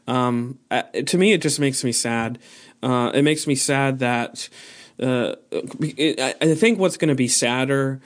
Um 0.06 0.58
to 0.70 1.18
me 1.18 1.32
it 1.32 1.42
just 1.42 1.58
makes 1.58 1.82
me 1.82 1.92
sad. 1.92 2.38
Uh 2.82 3.10
it 3.14 3.22
makes 3.22 3.46
me 3.46 3.54
sad 3.54 3.98
that 3.98 4.48
uh, 5.00 5.34
it, 5.80 6.20
I 6.40 6.54
think 6.54 6.78
what's 6.78 6.96
going 6.96 7.08
to 7.08 7.16
be 7.16 7.26
sadder 7.26 8.00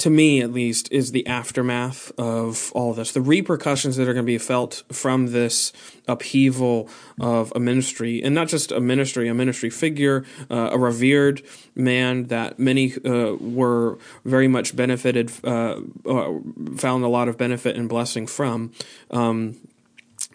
to 0.00 0.08
me 0.08 0.40
at 0.40 0.50
least, 0.50 0.90
is 0.90 1.12
the 1.12 1.26
aftermath 1.26 2.10
of 2.18 2.72
all 2.74 2.90
of 2.90 2.96
this. 2.96 3.12
The 3.12 3.20
repercussions 3.20 3.96
that 3.96 4.08
are 4.08 4.14
going 4.14 4.24
to 4.24 4.32
be 4.32 4.38
felt 4.38 4.82
from 4.90 5.32
this 5.32 5.74
upheaval 6.08 6.88
of 7.20 7.52
a 7.54 7.60
ministry, 7.60 8.22
and 8.22 8.34
not 8.34 8.48
just 8.48 8.72
a 8.72 8.80
ministry, 8.80 9.28
a 9.28 9.34
ministry 9.34 9.68
figure, 9.68 10.24
uh, 10.50 10.70
a 10.72 10.78
revered 10.78 11.42
man 11.74 12.24
that 12.28 12.58
many 12.58 12.94
uh, 13.04 13.34
were 13.34 13.98
very 14.24 14.48
much 14.48 14.74
benefited, 14.74 15.30
uh, 15.44 15.80
uh 16.06 16.32
found 16.76 17.04
a 17.04 17.08
lot 17.08 17.28
of 17.28 17.36
benefit 17.36 17.76
and 17.76 17.88
blessing 17.88 18.26
from. 18.26 18.72
Um, 19.10 19.56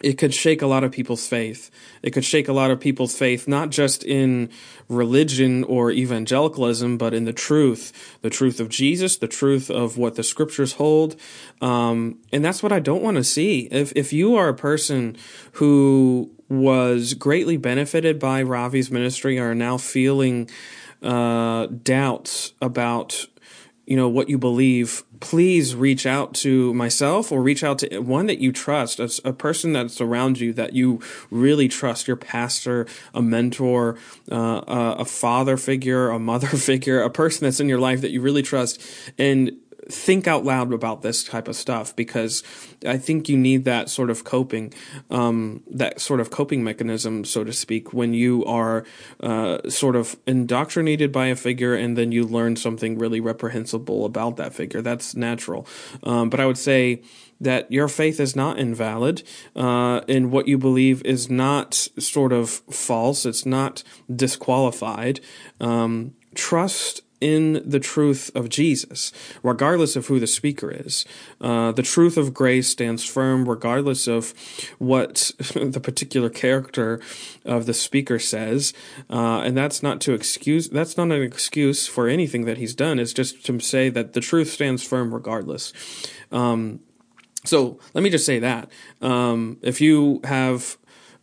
it 0.02 0.18
could 0.18 0.34
shake 0.34 0.60
a 0.60 0.66
lot 0.66 0.84
of 0.84 0.92
people's 0.92 1.26
faith. 1.26 1.70
It 2.02 2.10
could 2.10 2.24
shake 2.24 2.48
a 2.48 2.52
lot 2.52 2.70
of 2.70 2.80
people's 2.80 3.16
faith, 3.16 3.48
not 3.48 3.70
just 3.70 4.04
in 4.04 4.50
religion 4.88 5.64
or 5.64 5.90
evangelicalism, 5.90 6.98
but 6.98 7.14
in 7.14 7.24
the 7.24 7.32
truth, 7.32 8.18
the 8.20 8.30
truth 8.30 8.60
of 8.60 8.68
Jesus, 8.68 9.16
the 9.16 9.28
truth 9.28 9.70
of 9.70 9.96
what 9.96 10.16
the 10.16 10.22
scriptures 10.22 10.74
hold. 10.74 11.16
Um, 11.62 12.18
and 12.30 12.44
that's 12.44 12.62
what 12.62 12.72
I 12.72 12.78
don't 12.78 13.02
want 13.02 13.16
to 13.16 13.24
see. 13.24 13.68
If, 13.70 13.92
if 13.96 14.12
you 14.12 14.36
are 14.36 14.48
a 14.48 14.54
person 14.54 15.16
who 15.52 16.30
was 16.48 17.14
greatly 17.14 17.56
benefited 17.56 18.18
by 18.18 18.42
Ravi's 18.42 18.90
ministry, 18.90 19.38
are 19.38 19.54
now 19.54 19.78
feeling 19.78 20.48
uh, 21.02 21.66
doubts 21.66 22.52
about 22.60 23.26
you 23.86 23.96
know 23.96 24.08
what 24.08 24.28
you 24.28 24.38
believe 24.38 25.04
please 25.20 25.74
reach 25.74 26.04
out 26.04 26.34
to 26.34 26.74
myself 26.74 27.32
or 27.32 27.40
reach 27.40 27.64
out 27.64 27.78
to 27.78 28.00
one 28.00 28.26
that 28.26 28.38
you 28.38 28.52
trust 28.52 29.00
a, 29.00 29.10
a 29.24 29.32
person 29.32 29.72
that's 29.72 30.00
around 30.00 30.38
you 30.38 30.52
that 30.52 30.74
you 30.74 31.00
really 31.30 31.68
trust 31.68 32.06
your 32.06 32.16
pastor 32.16 32.86
a 33.14 33.22
mentor 33.22 33.96
uh, 34.30 34.62
a, 34.66 34.96
a 34.98 35.04
father 35.04 35.56
figure 35.56 36.10
a 36.10 36.18
mother 36.18 36.46
figure 36.56 37.00
a 37.00 37.10
person 37.10 37.44
that's 37.44 37.60
in 37.60 37.68
your 37.68 37.78
life 37.78 38.00
that 38.02 38.10
you 38.10 38.20
really 38.20 38.42
trust. 38.42 38.80
And 39.18 39.52
think 39.88 40.26
out 40.26 40.44
loud 40.44 40.72
about 40.72 41.02
this 41.02 41.24
type 41.24 41.48
of 41.48 41.56
stuff 41.56 41.94
because 41.94 42.42
I 42.86 42.98
think 42.98 43.28
you 43.28 43.36
need 43.36 43.64
that 43.64 43.88
sort 43.88 44.10
of 44.10 44.24
coping, 44.24 44.72
um, 45.10 45.62
that 45.70 46.00
sort 46.00 46.20
of 46.20 46.30
coping 46.30 46.64
mechanism, 46.64 47.24
so 47.24 47.44
to 47.44 47.52
speak, 47.52 47.92
when 47.92 48.14
you 48.14 48.44
are 48.44 48.84
uh, 49.20 49.68
sort 49.68 49.96
of 49.96 50.16
indoctrinated 50.26 51.12
by 51.12 51.26
a 51.26 51.36
figure 51.36 51.74
and 51.74 51.96
then 51.96 52.12
you 52.12 52.24
learn 52.24 52.56
something 52.56 52.98
really 52.98 53.20
reprehensible 53.20 54.04
about 54.04 54.36
that 54.36 54.54
figure. 54.54 54.82
That's 54.82 55.14
natural. 55.14 55.66
Um, 56.02 56.30
but 56.30 56.40
I 56.40 56.46
would 56.46 56.58
say 56.58 57.02
that 57.40 57.70
your 57.70 57.88
faith 57.88 58.18
is 58.18 58.34
not 58.34 58.58
invalid, 58.58 59.22
uh, 59.54 60.00
and 60.08 60.32
what 60.32 60.48
you 60.48 60.56
believe 60.56 61.02
is 61.04 61.28
not 61.28 61.74
sort 61.74 62.32
of 62.32 62.48
false. 62.48 63.26
It's 63.26 63.44
not 63.44 63.82
disqualified. 64.14 65.20
Um, 65.60 66.14
trust 66.34 67.02
in 67.20 67.62
the 67.64 67.80
truth 67.80 68.30
of 68.34 68.48
Jesus, 68.48 69.12
regardless 69.42 69.96
of 69.96 70.06
who 70.06 70.20
the 70.20 70.26
speaker 70.26 70.70
is. 70.70 71.04
Uh, 71.40 71.72
the 71.72 71.82
truth 71.82 72.16
of 72.16 72.34
grace 72.34 72.68
stands 72.68 73.04
firm 73.04 73.48
regardless 73.48 74.06
of 74.06 74.34
what 74.78 75.32
the 75.54 75.80
particular 75.80 76.28
character 76.28 77.00
of 77.44 77.66
the 77.66 77.74
speaker 77.74 78.18
says. 78.18 78.74
Uh, 79.08 79.40
and 79.40 79.56
that's 79.56 79.82
not 79.82 80.00
to 80.02 80.12
excuse, 80.12 80.68
that's 80.68 80.96
not 80.96 81.10
an 81.10 81.22
excuse 81.22 81.86
for 81.86 82.08
anything 82.08 82.44
that 82.44 82.58
he's 82.58 82.74
done. 82.74 82.98
It's 82.98 83.12
just 83.12 83.44
to 83.46 83.60
say 83.60 83.88
that 83.88 84.12
the 84.12 84.20
truth 84.20 84.50
stands 84.50 84.82
firm 84.82 85.14
regardless. 85.14 85.72
Um, 86.30 86.80
so 87.44 87.78
let 87.94 88.02
me 88.02 88.10
just 88.10 88.26
say 88.26 88.40
that. 88.40 88.70
Um, 89.00 89.58
if 89.62 89.80
you 89.80 90.20
have 90.24 90.76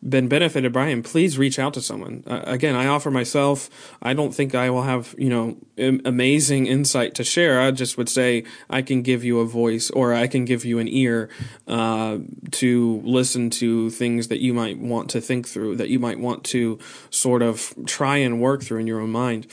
been 0.08 0.28
benefited 0.28 0.74
by 0.74 0.88
him, 0.88 1.02
please 1.02 1.38
reach 1.38 1.58
out 1.58 1.74
to 1.76 1.82
someone. 1.82 2.24
Uh, 2.28 2.42
again, 2.46 2.76
I 2.76 2.88
offer 2.88 3.10
myself. 3.10 3.70
I 4.02 4.14
don't 4.14 4.34
think 4.34 4.54
I 4.54 4.70
will 4.70 4.84
have 4.84 5.16
you 5.18 5.30
know 5.30 5.58
amazing 5.78 6.68
insight 6.68 7.16
to 7.16 7.24
share. 7.24 7.62
I 7.62 7.72
just 7.72 7.98
would 7.98 8.10
say 8.10 8.44
I 8.70 8.82
can 8.82 9.02
give 9.02 9.24
you 9.24 9.40
a 9.40 9.46
voice, 9.46 9.90
or 9.92 10.14
I 10.14 10.28
can 10.28 10.46
give 10.46 10.66
you 10.66 10.80
an 10.80 10.88
ear 10.88 11.30
uh, 11.68 12.18
to 12.52 13.02
listen 13.04 13.50
to 13.52 13.90
things 13.90 14.28
that 14.28 14.40
you 14.40 14.54
might 14.54 14.78
want 14.78 15.10
to 15.12 15.22
think 15.22 15.48
through, 15.48 15.78
that 15.78 15.90
you 15.90 16.00
might 16.00 16.20
want 16.20 16.44
to 16.46 16.80
sort 17.10 17.42
of 17.42 17.74
try 17.86 18.18
and 18.18 18.42
work 18.42 18.64
through 18.64 18.80
in 18.80 18.88
your 18.88 19.00
own 19.00 19.12
mind. 19.12 19.48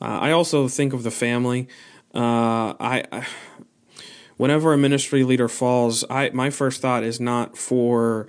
Uh, 0.00 0.18
I 0.20 0.30
also 0.32 0.66
think 0.66 0.92
of 0.92 1.02
the 1.02 1.10
family. 1.10 1.68
Uh, 2.14 2.74
I, 2.80 3.04
I 3.12 3.26
whenever 4.38 4.72
a 4.72 4.78
ministry 4.78 5.22
leader 5.22 5.48
falls, 5.48 6.02
I 6.08 6.30
my 6.30 6.48
first 6.48 6.80
thought 6.80 7.04
is 7.04 7.20
not 7.20 7.58
for 7.58 8.26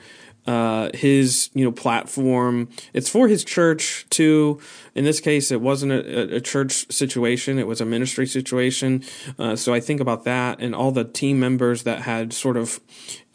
uh, 0.47 0.89
his 0.93 1.49
you 1.53 1.63
know 1.63 1.71
platform. 1.71 2.69
It's 2.93 3.09
for 3.09 3.27
his 3.27 3.43
church 3.43 4.07
too. 4.09 4.59
In 4.95 5.05
this 5.05 5.19
case, 5.19 5.51
it 5.51 5.61
wasn't 5.61 5.91
a, 5.91 6.37
a 6.37 6.41
church 6.41 6.91
situation; 6.91 7.59
it 7.59 7.67
was 7.67 7.79
a 7.79 7.85
ministry 7.85 8.25
situation. 8.25 9.03
Uh, 9.37 9.55
so 9.55 9.73
I 9.73 9.79
think 9.79 10.01
about 10.01 10.23
that 10.23 10.59
and 10.59 10.73
all 10.73 10.91
the 10.91 11.03
team 11.03 11.39
members 11.39 11.83
that 11.83 12.01
had 12.01 12.33
sort 12.33 12.57
of 12.57 12.79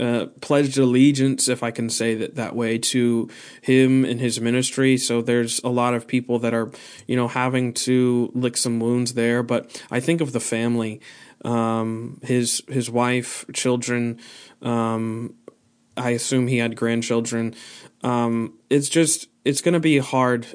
uh, 0.00 0.26
pledged 0.40 0.78
allegiance, 0.78 1.48
if 1.48 1.62
I 1.62 1.70
can 1.70 1.88
say 1.90 2.16
that 2.16 2.34
that 2.34 2.56
way, 2.56 2.76
to 2.78 3.30
him 3.62 4.04
and 4.04 4.20
his 4.20 4.40
ministry. 4.40 4.96
So 4.96 5.22
there's 5.22 5.60
a 5.62 5.68
lot 5.68 5.94
of 5.94 6.08
people 6.08 6.40
that 6.40 6.54
are 6.54 6.72
you 7.06 7.14
know 7.14 7.28
having 7.28 7.72
to 7.75 8.32
lick 8.34 8.56
some 8.56 8.80
wounds 8.80 9.14
there. 9.14 9.44
But 9.44 9.80
I 9.92 10.00
think 10.00 10.20
of 10.20 10.32
the 10.32 10.40
family, 10.40 11.00
um, 11.44 12.18
his 12.25 12.62
his 12.68 12.90
wife, 12.90 13.44
children. 13.52 14.18
Um, 14.60 15.36
I 15.97 16.11
assume 16.11 16.47
he 16.47 16.59
had 16.59 16.76
grandchildren. 16.76 17.55
Um, 18.03 18.55
it's 18.71 18.88
just 18.88 19.29
it's 19.45 19.61
going 19.61 19.75
to 19.75 19.81
be 19.81 19.99
hard. 19.99 20.47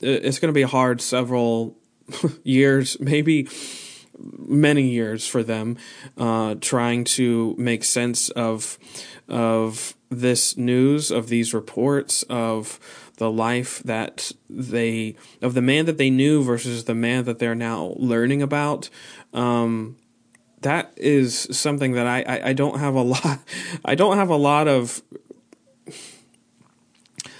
It's 0.00 0.38
going 0.38 0.50
to 0.50 0.54
be 0.54 0.62
hard 0.62 1.00
several 1.00 1.76
years, 2.42 2.98
maybe 3.00 3.48
many 4.18 4.88
years 4.88 5.26
for 5.26 5.42
them, 5.42 5.76
uh, 6.16 6.54
trying 6.60 7.04
to 7.04 7.54
make 7.58 7.84
sense 7.84 8.28
of 8.30 8.78
of 9.28 9.94
this 10.10 10.56
news, 10.56 11.10
of 11.10 11.28
these 11.28 11.54
reports, 11.54 12.22
of 12.24 12.78
the 13.16 13.30
life 13.30 13.82
that 13.84 14.32
they 14.48 15.16
of 15.40 15.54
the 15.54 15.62
man 15.62 15.86
that 15.86 15.98
they 15.98 16.10
knew 16.10 16.42
versus 16.42 16.84
the 16.84 16.94
man 16.94 17.24
that 17.24 17.38
they're 17.38 17.54
now 17.54 17.94
learning 17.96 18.42
about. 18.42 18.90
Um, 19.32 19.96
that 20.64 20.92
is 20.96 21.46
something 21.56 21.92
that 21.92 22.06
I, 22.06 22.22
I, 22.22 22.48
I 22.48 22.52
don't 22.52 22.78
have 22.78 22.94
a 22.94 23.02
lot 23.02 23.38
I 23.84 23.94
don't 23.94 24.16
have 24.16 24.30
a 24.30 24.36
lot 24.36 24.66
of 24.66 25.02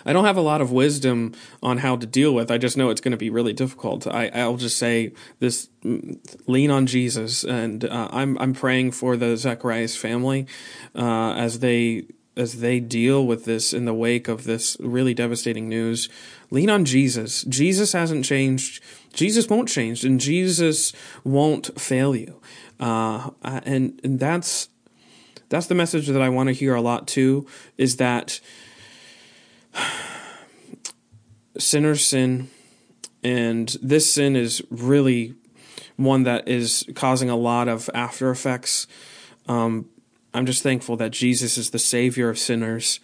I 0.06 0.12
don't 0.12 0.26
have 0.26 0.36
a 0.36 0.42
lot 0.42 0.60
of 0.60 0.70
wisdom 0.70 1.32
on 1.62 1.78
how 1.78 1.96
to 1.96 2.06
deal 2.06 2.34
with. 2.34 2.50
I 2.50 2.58
just 2.58 2.76
know 2.76 2.90
it's 2.90 3.00
going 3.00 3.12
to 3.12 3.18
be 3.18 3.30
really 3.30 3.54
difficult. 3.54 4.06
I, 4.06 4.28
I'll 4.28 4.58
just 4.58 4.76
say 4.76 5.14
this: 5.38 5.70
lean 6.46 6.70
on 6.70 6.86
Jesus, 6.86 7.42
and 7.42 7.86
uh, 7.86 8.08
I'm 8.10 8.36
I'm 8.38 8.52
praying 8.52 8.92
for 8.92 9.16
the 9.16 9.36
Zacharias 9.36 9.96
family 9.96 10.46
uh, 10.94 11.32
as 11.32 11.60
they 11.60 12.06
as 12.36 12.60
they 12.60 12.80
deal 12.80 13.26
with 13.26 13.44
this 13.44 13.72
in 13.72 13.84
the 13.84 13.94
wake 13.94 14.28
of 14.28 14.44
this 14.44 14.76
really 14.80 15.14
devastating 15.14 15.68
news. 15.68 16.08
Lean 16.50 16.68
on 16.68 16.84
Jesus. 16.84 17.42
Jesus 17.44 17.92
hasn't 17.92 18.24
changed. 18.24 18.82
Jesus 19.12 19.48
won't 19.48 19.68
change, 19.68 20.04
and 20.04 20.20
Jesus 20.20 20.92
won't 21.22 21.80
fail 21.80 22.14
you. 22.14 22.40
Uh, 22.80 23.30
and 23.42 24.00
and 24.02 24.18
that's 24.18 24.68
that's 25.48 25.66
the 25.66 25.74
message 25.74 26.08
that 26.08 26.22
I 26.22 26.28
want 26.28 26.48
to 26.48 26.52
hear 26.52 26.74
a 26.74 26.80
lot 26.80 27.06
too. 27.06 27.46
Is 27.78 27.96
that 27.96 28.40
sinners 31.58 32.04
sin, 32.04 32.50
and 33.22 33.76
this 33.82 34.12
sin 34.12 34.36
is 34.36 34.62
really 34.70 35.34
one 35.96 36.24
that 36.24 36.48
is 36.48 36.84
causing 36.94 37.30
a 37.30 37.36
lot 37.36 37.68
of 37.68 37.88
after 37.94 38.30
effects. 38.30 38.86
Um, 39.46 39.88
I'm 40.32 40.46
just 40.46 40.62
thankful 40.62 40.96
that 40.96 41.12
Jesus 41.12 41.56
is 41.56 41.70
the 41.70 41.78
Savior 41.78 42.28
of 42.28 42.38
sinners, 42.38 42.98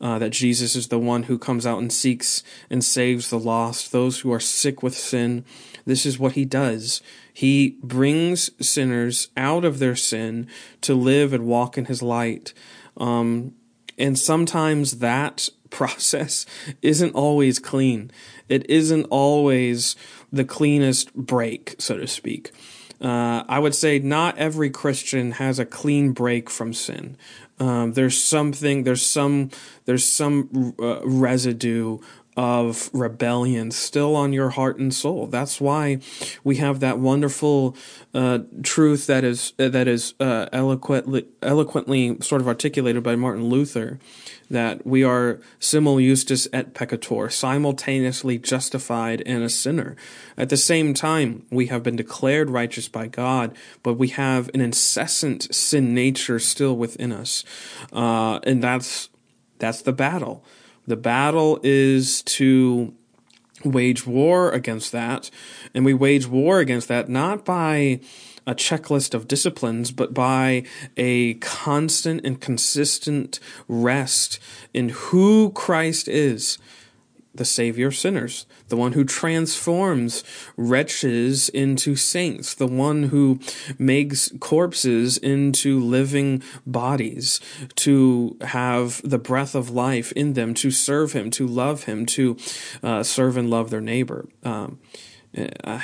uh, 0.00 0.18
that 0.20 0.30
Jesus 0.30 0.76
is 0.76 0.88
the 0.88 0.98
one 0.98 1.24
who 1.24 1.38
comes 1.38 1.66
out 1.66 1.80
and 1.80 1.92
seeks 1.92 2.44
and 2.70 2.84
saves 2.84 3.30
the 3.30 3.38
lost, 3.38 3.90
those 3.90 4.20
who 4.20 4.32
are 4.32 4.40
sick 4.40 4.82
with 4.82 4.96
sin. 4.96 5.44
This 5.84 6.06
is 6.06 6.18
what 6.18 6.32
He 6.32 6.44
does. 6.44 7.02
He 7.36 7.76
brings 7.82 8.50
sinners 8.66 9.28
out 9.36 9.66
of 9.66 9.78
their 9.78 9.94
sin 9.94 10.48
to 10.80 10.94
live 10.94 11.34
and 11.34 11.44
walk 11.44 11.76
in 11.76 11.84
His 11.84 12.00
light. 12.00 12.54
Um, 12.96 13.52
and 13.98 14.18
sometimes 14.18 15.00
that 15.00 15.50
process 15.70 16.46
isn't 16.80 17.14
always 17.14 17.58
clean. 17.58 18.10
It 18.48 18.64
isn't 18.70 19.04
always 19.10 19.96
the 20.32 20.46
cleanest 20.46 21.14
break, 21.14 21.74
so 21.78 21.98
to 21.98 22.06
speak. 22.06 22.52
Uh, 23.02 23.44
I 23.46 23.58
would 23.58 23.74
say 23.74 23.98
not 23.98 24.38
every 24.38 24.70
Christian 24.70 25.32
has 25.32 25.58
a 25.58 25.66
clean 25.66 26.12
break 26.12 26.48
from 26.48 26.72
sin. 26.72 27.18
Um, 27.60 27.92
there's 27.92 28.18
something, 28.18 28.84
there's 28.84 29.04
some, 29.04 29.50
there's 29.84 30.06
some 30.06 30.74
uh, 30.80 31.00
residue 31.04 31.98
of 32.36 32.90
rebellion 32.92 33.70
still 33.70 34.14
on 34.14 34.32
your 34.32 34.50
heart 34.50 34.78
and 34.78 34.92
soul. 34.92 35.26
That's 35.26 35.60
why 35.60 35.98
we 36.44 36.56
have 36.56 36.80
that 36.80 36.98
wonderful 36.98 37.76
uh, 38.12 38.40
truth 38.62 39.06
that 39.06 39.24
is 39.24 39.52
that 39.56 39.88
is 39.88 40.14
uh, 40.20 40.46
eloquently 40.52 41.26
eloquently 41.42 42.20
sort 42.20 42.40
of 42.40 42.48
articulated 42.48 43.02
by 43.02 43.16
Martin 43.16 43.44
Luther 43.44 43.98
that 44.50 44.86
we 44.86 45.02
are 45.02 45.40
simul 45.58 45.98
justus 45.98 46.46
et 46.52 46.74
peccator, 46.74 47.32
simultaneously 47.32 48.38
justified 48.38 49.22
and 49.26 49.42
a 49.42 49.48
sinner. 49.48 49.96
At 50.36 50.50
the 50.50 50.56
same 50.56 50.94
time, 50.94 51.46
we 51.50 51.66
have 51.66 51.82
been 51.82 51.96
declared 51.96 52.50
righteous 52.50 52.86
by 52.86 53.08
God, 53.08 53.56
but 53.82 53.94
we 53.94 54.08
have 54.08 54.50
an 54.54 54.60
incessant 54.60 55.54
sin 55.54 55.94
nature 55.94 56.38
still 56.38 56.76
within 56.76 57.12
us, 57.12 57.44
uh, 57.92 58.40
and 58.44 58.62
that's 58.62 59.08
that's 59.58 59.82
the 59.82 59.92
battle. 59.92 60.44
The 60.86 60.96
battle 60.96 61.58
is 61.62 62.22
to 62.22 62.94
wage 63.64 64.06
war 64.06 64.50
against 64.52 64.92
that, 64.92 65.30
and 65.74 65.84
we 65.84 65.94
wage 65.94 66.26
war 66.26 66.60
against 66.60 66.88
that 66.88 67.08
not 67.08 67.44
by 67.44 68.00
a 68.46 68.54
checklist 68.54 69.12
of 69.12 69.26
disciplines, 69.26 69.90
but 69.90 70.14
by 70.14 70.62
a 70.96 71.34
constant 71.34 72.24
and 72.24 72.40
consistent 72.40 73.40
rest 73.66 74.38
in 74.72 74.90
who 74.90 75.50
Christ 75.50 76.06
is 76.06 76.58
the 77.36 77.44
Savior 77.44 77.88
of 77.88 77.96
sinners, 77.96 78.46
the 78.68 78.76
one 78.76 78.92
who 78.92 79.04
transforms 79.04 80.24
wretches 80.56 81.48
into 81.48 81.96
saints, 81.96 82.54
the 82.54 82.66
one 82.66 83.04
who 83.04 83.38
makes 83.78 84.30
corpses 84.40 85.16
into 85.18 85.80
living 85.80 86.42
bodies, 86.66 87.40
to 87.76 88.36
have 88.42 89.00
the 89.02 89.18
breath 89.18 89.54
of 89.54 89.70
life 89.70 90.12
in 90.12 90.32
them, 90.34 90.54
to 90.54 90.70
serve 90.70 91.12
Him, 91.12 91.30
to 91.32 91.46
love 91.46 91.84
Him, 91.84 92.06
to 92.06 92.36
uh, 92.82 93.02
serve 93.02 93.36
and 93.36 93.50
love 93.50 93.70
their 93.70 93.80
neighbor. 93.80 94.28
Um, 94.42 94.78
uh, 95.36 95.80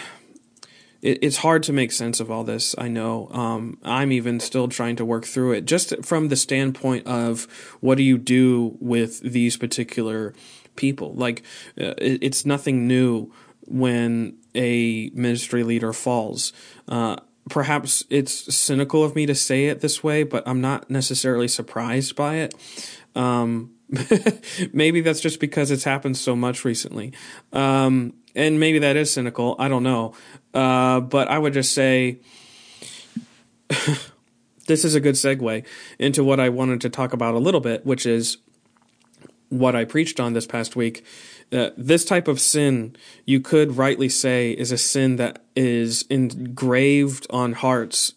it, 1.02 1.18
it's 1.20 1.38
hard 1.38 1.62
to 1.64 1.72
make 1.72 1.92
sense 1.92 2.20
of 2.20 2.30
all 2.30 2.44
this. 2.44 2.74
I 2.78 2.88
know. 2.88 3.28
Um, 3.32 3.78
I'm 3.82 4.12
even 4.12 4.40
still 4.40 4.68
trying 4.68 4.96
to 4.96 5.04
work 5.04 5.24
through 5.24 5.52
it, 5.52 5.64
just 5.64 6.04
from 6.04 6.28
the 6.28 6.36
standpoint 6.36 7.06
of 7.06 7.46
what 7.80 7.96
do 7.96 8.04
you 8.04 8.16
do 8.16 8.76
with 8.80 9.20
these 9.20 9.56
particular 9.56 10.32
people? 10.76 11.14
Like, 11.14 11.42
uh, 11.80 11.94
it's 11.98 12.44
nothing 12.46 12.86
new 12.86 13.32
when 13.66 14.36
a 14.54 15.10
ministry 15.14 15.62
leader 15.62 15.92
falls. 15.92 16.52
Uh, 16.88 17.16
perhaps 17.48 18.04
it's 18.10 18.54
cynical 18.54 19.04
of 19.04 19.16
me 19.16 19.26
to 19.26 19.34
say 19.34 19.66
it 19.66 19.80
this 19.80 20.02
way, 20.02 20.22
but 20.22 20.42
I'm 20.46 20.60
not 20.60 20.90
necessarily 20.90 21.48
surprised 21.48 22.16
by 22.16 22.36
it. 22.36 22.54
Um, 23.14 23.72
maybe 24.72 25.00
that's 25.00 25.20
just 25.20 25.40
because 25.40 25.70
it's 25.70 25.84
happened 25.84 26.16
so 26.16 26.34
much 26.34 26.64
recently. 26.64 27.12
Um, 27.52 28.14
and 28.34 28.58
maybe 28.58 28.78
that 28.80 28.96
is 28.96 29.12
cynical. 29.12 29.56
I 29.58 29.68
don't 29.68 29.82
know. 29.82 30.14
Uh, 30.54 31.00
but 31.00 31.28
I 31.28 31.38
would 31.38 31.52
just 31.52 31.74
say 31.74 32.20
this 34.66 34.84
is 34.84 34.94
a 34.94 35.00
good 35.00 35.14
segue 35.14 35.64
into 35.98 36.24
what 36.24 36.40
I 36.40 36.48
wanted 36.48 36.80
to 36.82 36.90
talk 36.90 37.12
about 37.12 37.34
a 37.34 37.38
little 37.38 37.60
bit, 37.60 37.84
which 37.84 38.06
is 38.06 38.38
what 39.52 39.76
I 39.76 39.84
preached 39.84 40.18
on 40.18 40.32
this 40.32 40.46
past 40.46 40.74
week. 40.76 41.04
This 41.50 42.04
type 42.04 42.28
of 42.28 42.40
sin, 42.40 42.96
you 43.26 43.40
could 43.40 43.76
rightly 43.76 44.08
say, 44.08 44.52
is 44.52 44.72
a 44.72 44.78
sin 44.78 45.16
that 45.16 45.44
is 45.54 46.02
engraved 46.08 47.26
on 47.30 47.52
hearts 47.52 48.14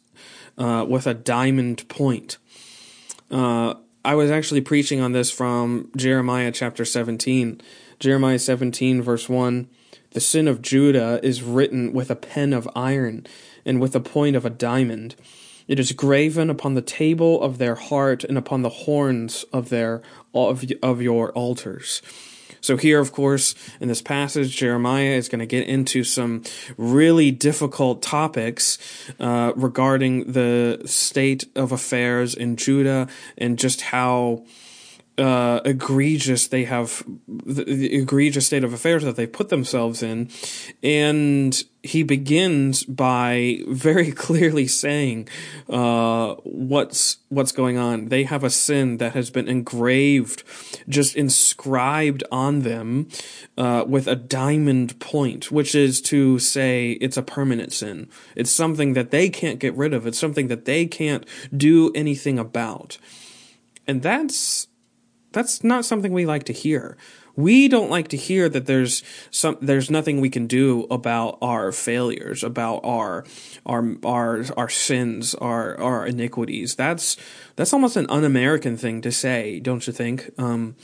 uh, 0.57 0.85
with 0.87 1.05
a 1.05 1.13
diamond 1.13 1.87
point. 1.89 2.37
Uh, 3.29 3.73
I 4.05 4.15
was 4.15 4.31
actually 4.31 4.61
preaching 4.61 5.01
on 5.01 5.11
this 5.11 5.31
from 5.31 5.91
Jeremiah 5.97 6.51
chapter 6.51 6.85
17. 6.85 7.59
Jeremiah 7.99 8.39
17, 8.39 9.01
verse 9.01 9.27
1 9.27 9.67
the 10.15 10.21
sin 10.21 10.47
of 10.47 10.61
Judah 10.61 11.19
is 11.21 11.43
written 11.43 11.91
with 11.91 12.09
a 12.09 12.15
pen 12.15 12.53
of 12.53 12.69
iron 12.73 13.27
and 13.65 13.81
with 13.81 13.93
a 13.97 13.99
point 13.99 14.37
of 14.37 14.45
a 14.45 14.49
diamond. 14.49 15.13
It 15.67 15.79
is 15.79 15.91
graven 15.91 16.49
upon 16.49 16.75
the 16.75 16.81
table 16.81 17.41
of 17.41 17.57
their 17.57 17.75
heart 17.75 18.23
and 18.23 18.37
upon 18.37 18.61
the 18.61 18.69
horns 18.69 19.45
of 19.51 19.69
their 19.69 20.01
of, 20.33 20.63
of 20.83 21.01
your 21.01 21.31
altars. 21.31 22.01
So 22.61 22.77
here, 22.77 22.99
of 22.99 23.11
course, 23.11 23.53
in 23.79 23.89
this 23.89 24.01
passage, 24.01 24.55
Jeremiah 24.55 25.11
is 25.11 25.29
going 25.29 25.39
to 25.39 25.45
get 25.45 25.67
into 25.67 26.03
some 26.03 26.43
really 26.77 27.29
difficult 27.29 28.01
topics 28.01 28.79
uh, 29.19 29.53
regarding 29.55 30.31
the 30.31 30.81
state 30.85 31.45
of 31.55 31.71
affairs 31.71 32.33
in 32.33 32.55
Judah 32.55 33.07
and 33.37 33.59
just 33.59 33.81
how 33.81 34.45
uh, 35.17 35.61
egregious 35.63 36.47
they 36.47 36.65
have 36.65 37.03
the, 37.27 37.63
the, 37.63 37.95
egregious 37.95 38.47
state 38.47 38.63
of 38.63 38.73
affairs 38.73 39.03
that 39.03 39.15
they 39.15 39.25
put 39.25 39.49
themselves 39.49 40.03
in. 40.03 40.29
And 40.83 41.63
he 41.83 42.03
begins 42.03 42.83
by 42.83 43.59
very 43.67 44.11
clearly 44.25 44.67
saying 44.67 45.29
uh, 45.69 46.35
what's 46.43 47.17
what's 47.29 47.53
going 47.53 47.77
on. 47.77 48.09
They 48.09 48.23
have 48.23 48.43
a 48.43 48.49
sin 48.49 48.97
that 48.97 49.13
has 49.13 49.29
been 49.29 49.47
engraved 49.47 50.43
just 50.89 51.15
inscribed 51.15 52.23
on 52.31 52.61
them 52.61 53.07
uh, 53.57 53.85
with 53.87 54.07
a 54.07 54.15
diamond 54.15 54.99
point 54.99 55.51
which 55.51 55.75
is 55.75 56.01
to 56.01 56.39
say 56.39 56.91
it's 56.93 57.17
a 57.17 57.23
permanent 57.23 57.71
sin. 57.71 58.09
It's 58.35 58.51
something 58.51 58.93
that 58.93 59.11
they 59.11 59.29
can't 59.29 59.59
get 59.59 59.75
rid 59.75 59.93
of. 59.93 60.05
It's 60.05 60.19
something 60.19 60.47
that 60.47 60.65
they 60.65 60.85
can't 60.87 61.25
do 61.55 61.91
anything 61.95 62.37
about. 62.37 62.97
And 63.87 64.01
that's 64.01 64.67
that's 65.35 65.63
not 65.63 65.85
something 65.85 66.13
we 66.13 66.25
like 66.25 66.45
to 66.45 66.53
hear. 66.53 66.97
We 67.35 67.67
don't 67.67 67.89
like 67.89 68.07
to 68.07 68.17
hear 68.17 68.47
that 68.47 68.65
there's 68.65 69.03
some 69.29 69.57
there's 69.61 69.91
nothing 69.91 70.21
we 70.21 70.29
can 70.29 70.47
do 70.47 70.87
about 70.89 71.37
our 71.41 71.73
failures, 71.73 72.43
about 72.43 72.79
our 72.85 73.25
our 73.65 73.97
our 74.05 74.45
our 74.55 74.69
sins, 74.69 75.35
our 75.35 75.77
our 75.77 76.07
iniquities. 76.07 76.75
That's 76.75 77.17
that's 77.57 77.73
almost 77.73 77.97
an 77.97 78.07
un-American 78.09 78.77
thing 78.77 79.01
to 79.01 79.11
say, 79.11 79.59
don't 79.59 79.85
you 79.85 79.91
think? 79.91 80.31
Um, 80.37 80.77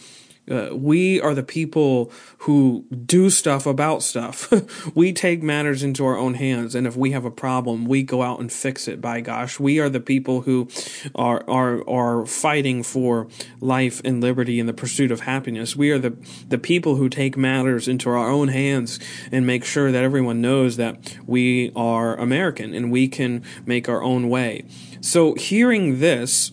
uh, 0.50 0.70
we 0.74 1.22
are 1.22 1.36
the 1.36 1.44
people 1.44 2.12
who 2.40 2.86
do 3.06 3.30
stuff 3.30 3.66
about 3.66 4.02
stuff. 4.02 4.52
we 4.96 5.14
take 5.14 5.44
matters 5.44 5.84
into 5.84 6.04
our 6.04 6.18
own 6.18 6.34
hands, 6.34 6.74
and 6.74 6.88
if 6.88 6.98
we 6.98 7.12
have 7.12 7.26
a 7.26 7.32
problem, 7.32 7.86
we 7.86 8.02
go 8.02 8.24
out 8.24 8.40
and 8.40 8.52
fix 8.52 8.88
it. 8.88 9.00
By 9.00 9.22
gosh, 9.22 9.60
we 9.60 9.80
are 9.80 9.90
the 9.90 10.00
people 10.00 10.42
who 10.42 10.68
are 11.14 11.48
are 11.48 11.88
are 11.88 12.26
fighting 12.26 12.82
for 12.82 13.28
life 13.60 14.02
and 14.04 14.20
liberty 14.20 14.60
and 14.60 14.68
the 14.68 14.74
pursuit 14.74 15.12
of 15.12 15.22
happiness. 15.22 15.76
We 15.76 15.92
are 15.92 16.00
the 16.00 16.18
the 16.48 16.58
people 16.58 16.96
who 16.96 17.08
take 17.08 17.38
matters 17.38 17.88
into 17.88 18.10
our 18.10 18.30
own 18.30 18.48
hands 18.48 19.00
and 19.32 19.46
make 19.46 19.64
sure 19.64 19.92
that 19.92 20.04
everyone 20.04 20.42
knows 20.42 20.76
that 20.78 21.18
we 21.28 21.72
are 21.76 22.16
American 22.16 22.74
and 22.74 22.92
we 22.92 23.08
can 23.08 23.44
make 23.66 23.88
our 23.88 24.02
own 24.02 24.28
way. 24.28 24.66
So, 25.02 25.36
hearing 25.36 26.00
this, 26.00 26.52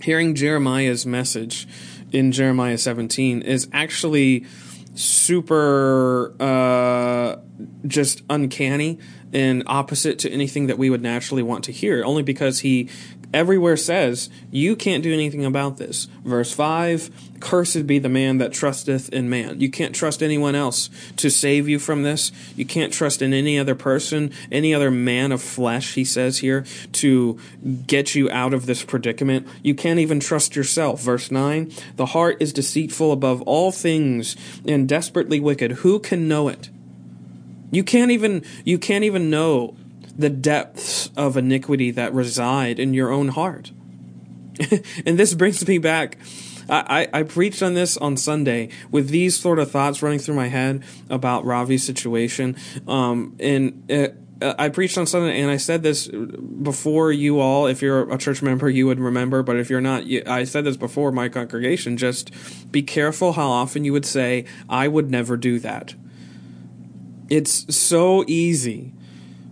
hearing 0.00 0.34
Jeremiah's 0.34 1.04
message 1.04 1.66
in 2.12 2.32
Jeremiah 2.32 2.78
17 2.78 3.42
is 3.42 3.68
actually 3.72 4.46
super 4.94 6.34
uh, 6.40 7.36
just 7.86 8.22
uncanny 8.28 8.98
and 9.32 9.62
opposite 9.66 10.18
to 10.20 10.30
anything 10.30 10.66
that 10.66 10.78
we 10.78 10.90
would 10.90 11.02
naturally 11.02 11.42
want 11.42 11.64
to 11.64 11.72
hear, 11.72 12.02
only 12.04 12.22
because 12.22 12.60
he 12.60 12.88
everywhere 13.32 13.76
says, 13.76 14.30
You 14.50 14.74
can't 14.74 15.02
do 15.02 15.12
anything 15.12 15.44
about 15.44 15.76
this. 15.76 16.06
Verse 16.24 16.52
5 16.52 17.27
Cursed 17.40 17.86
be 17.86 17.98
the 17.98 18.08
man 18.08 18.38
that 18.38 18.52
trusteth 18.52 19.08
in 19.10 19.28
man. 19.28 19.60
You 19.60 19.70
can't 19.70 19.94
trust 19.94 20.22
anyone 20.22 20.54
else 20.54 20.90
to 21.16 21.30
save 21.30 21.68
you 21.68 21.78
from 21.78 22.02
this. 22.02 22.32
You 22.56 22.64
can't 22.64 22.92
trust 22.92 23.22
in 23.22 23.32
any 23.32 23.58
other 23.58 23.74
person, 23.74 24.32
any 24.50 24.74
other 24.74 24.90
man 24.90 25.32
of 25.32 25.42
flesh, 25.42 25.94
he 25.94 26.04
says 26.04 26.38
here, 26.38 26.64
to 26.92 27.38
get 27.86 28.14
you 28.14 28.30
out 28.30 28.54
of 28.54 28.66
this 28.66 28.84
predicament. 28.84 29.46
You 29.62 29.74
can't 29.74 30.00
even 30.00 30.20
trust 30.20 30.56
yourself. 30.56 31.00
Verse 31.00 31.30
9 31.30 31.72
The 31.96 32.06
heart 32.06 32.36
is 32.40 32.52
deceitful 32.52 33.12
above 33.12 33.42
all 33.42 33.72
things 33.72 34.36
and 34.66 34.88
desperately 34.88 35.40
wicked. 35.40 35.72
Who 35.72 35.98
can 35.98 36.28
know 36.28 36.48
it? 36.48 36.70
You 37.70 37.84
can't 37.84 38.10
even 38.10 38.44
you 38.64 38.78
can't 38.78 39.04
even 39.04 39.30
know 39.30 39.76
the 40.16 40.30
depths 40.30 41.10
of 41.16 41.36
iniquity 41.36 41.90
that 41.92 42.12
reside 42.12 42.80
in 42.80 42.92
your 42.92 43.12
own 43.12 43.28
heart. 43.28 43.70
and 45.06 45.18
this 45.18 45.34
brings 45.34 45.66
me 45.66 45.78
back. 45.78 46.18
I, 46.68 47.08
I, 47.12 47.22
preached 47.22 47.62
on 47.62 47.74
this 47.74 47.96
on 47.96 48.16
Sunday 48.16 48.68
with 48.90 49.08
these 49.08 49.38
sort 49.38 49.58
of 49.58 49.70
thoughts 49.70 50.02
running 50.02 50.18
through 50.18 50.34
my 50.34 50.48
head 50.48 50.82
about 51.08 51.44
Ravi's 51.44 51.82
situation. 51.84 52.56
Um, 52.86 53.36
and 53.40 53.84
it, 53.88 54.16
uh, 54.40 54.54
I 54.58 54.68
preached 54.68 54.96
on 54.98 55.06
Sunday, 55.06 55.40
and 55.40 55.50
I 55.50 55.56
said 55.56 55.82
this 55.82 56.06
before 56.08 57.10
you 57.10 57.40
all. 57.40 57.66
If 57.66 57.82
you're 57.82 58.10
a 58.12 58.18
church 58.18 58.42
member, 58.42 58.68
you 58.70 58.86
would 58.86 59.00
remember, 59.00 59.42
but 59.42 59.56
if 59.56 59.68
you're 59.68 59.80
not, 59.80 60.04
I 60.26 60.44
said 60.44 60.64
this 60.64 60.76
before 60.76 61.10
my 61.10 61.28
congregation. 61.28 61.96
Just 61.96 62.30
be 62.70 62.82
careful 62.82 63.32
how 63.32 63.48
often 63.48 63.84
you 63.84 63.92
would 63.92 64.06
say, 64.06 64.44
"I 64.68 64.86
would 64.86 65.10
never 65.10 65.36
do 65.36 65.58
that." 65.60 65.94
It's 67.28 67.74
so 67.74 68.24
easy 68.28 68.92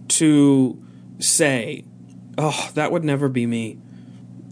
to 0.08 0.80
say, 1.18 1.84
"Oh, 2.38 2.70
that 2.74 2.92
would 2.92 3.04
never 3.04 3.28
be 3.28 3.46
me." 3.46 3.78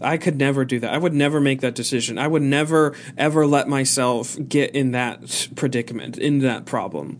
I 0.01 0.17
could 0.17 0.37
never 0.37 0.65
do 0.65 0.79
that. 0.79 0.93
I 0.93 0.97
would 0.97 1.13
never 1.13 1.39
make 1.39 1.61
that 1.61 1.75
decision. 1.75 2.17
I 2.17 2.27
would 2.27 2.41
never 2.41 2.95
ever 3.17 3.45
let 3.47 3.67
myself 3.67 4.37
get 4.47 4.75
in 4.75 4.91
that 4.91 5.49
predicament, 5.55 6.17
in 6.17 6.39
that 6.39 6.65
problem. 6.65 7.19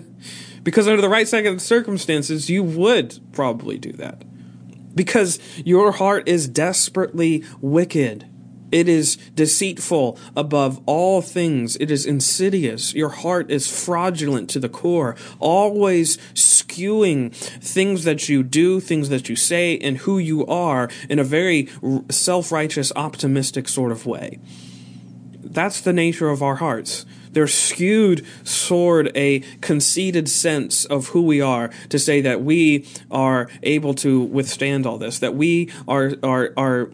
because 0.62 0.86
under 0.86 1.02
the 1.02 1.08
right 1.08 1.26
circumstances, 1.28 2.50
you 2.50 2.62
would 2.62 3.18
probably 3.32 3.78
do 3.78 3.92
that. 3.92 4.22
Because 4.94 5.38
your 5.64 5.92
heart 5.92 6.28
is 6.28 6.48
desperately 6.48 7.44
wicked. 7.60 8.26
It 8.76 8.90
is 8.90 9.16
deceitful 9.34 10.18
above 10.36 10.82
all 10.84 11.22
things. 11.22 11.78
It 11.80 11.90
is 11.90 12.04
insidious. 12.04 12.92
Your 12.92 13.08
heart 13.08 13.50
is 13.50 13.66
fraudulent 13.66 14.50
to 14.50 14.60
the 14.60 14.68
core, 14.68 15.16
always 15.38 16.18
skewing 16.34 17.34
things 17.34 18.04
that 18.04 18.28
you 18.28 18.42
do, 18.42 18.78
things 18.80 19.08
that 19.08 19.30
you 19.30 19.34
say, 19.34 19.78
and 19.78 19.96
who 19.96 20.18
you 20.18 20.44
are 20.44 20.90
in 21.08 21.18
a 21.18 21.24
very 21.24 21.70
self 22.10 22.52
righteous, 22.52 22.92
optimistic 22.94 23.66
sort 23.66 23.92
of 23.92 24.04
way. 24.04 24.40
That's 25.42 25.80
the 25.80 25.94
nature 25.94 26.28
of 26.28 26.42
our 26.42 26.56
hearts. 26.56 27.06
They're 27.32 27.46
skewed 27.46 28.26
toward 28.44 29.10
a 29.16 29.40
conceited 29.62 30.28
sense 30.28 30.84
of 30.84 31.08
who 31.08 31.22
we 31.22 31.40
are 31.40 31.70
to 31.88 31.98
say 31.98 32.20
that 32.20 32.42
we 32.42 32.86
are 33.10 33.48
able 33.62 33.94
to 33.94 34.20
withstand 34.20 34.84
all 34.84 34.98
this, 34.98 35.18
that 35.20 35.34
we 35.34 35.72
are, 35.88 36.12
are, 36.22 36.52
are 36.58 36.90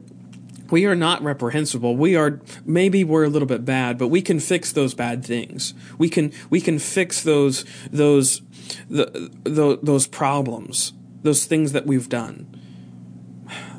we 0.73 0.87
are 0.87 0.97
not 0.97 1.23
reprehensible. 1.23 1.97
We 1.99 2.17
are 2.17 2.41
maybe 2.65 3.05
we're 3.05 3.25
a 3.25 3.29
little 3.29 3.47
bit 3.47 3.63
bad, 3.65 3.99
but 3.99 4.09
we 4.09 4.23
can 4.23 4.41
fix 4.41 4.73
those 4.73 4.95
bad 4.95 5.23
things. 5.23 5.75
We 5.99 6.09
can 6.09 6.33
we 6.49 6.63
can 6.63 6.79
fix 6.79 7.23
those 7.23 7.67
those 7.91 8.41
the, 8.89 9.31
the, 9.45 9.79
those 9.83 10.07
problems, 10.07 10.95
those 11.23 11.45
things 11.45 11.73
that 11.73 11.85
we've 11.87 12.09
done. 12.09 12.62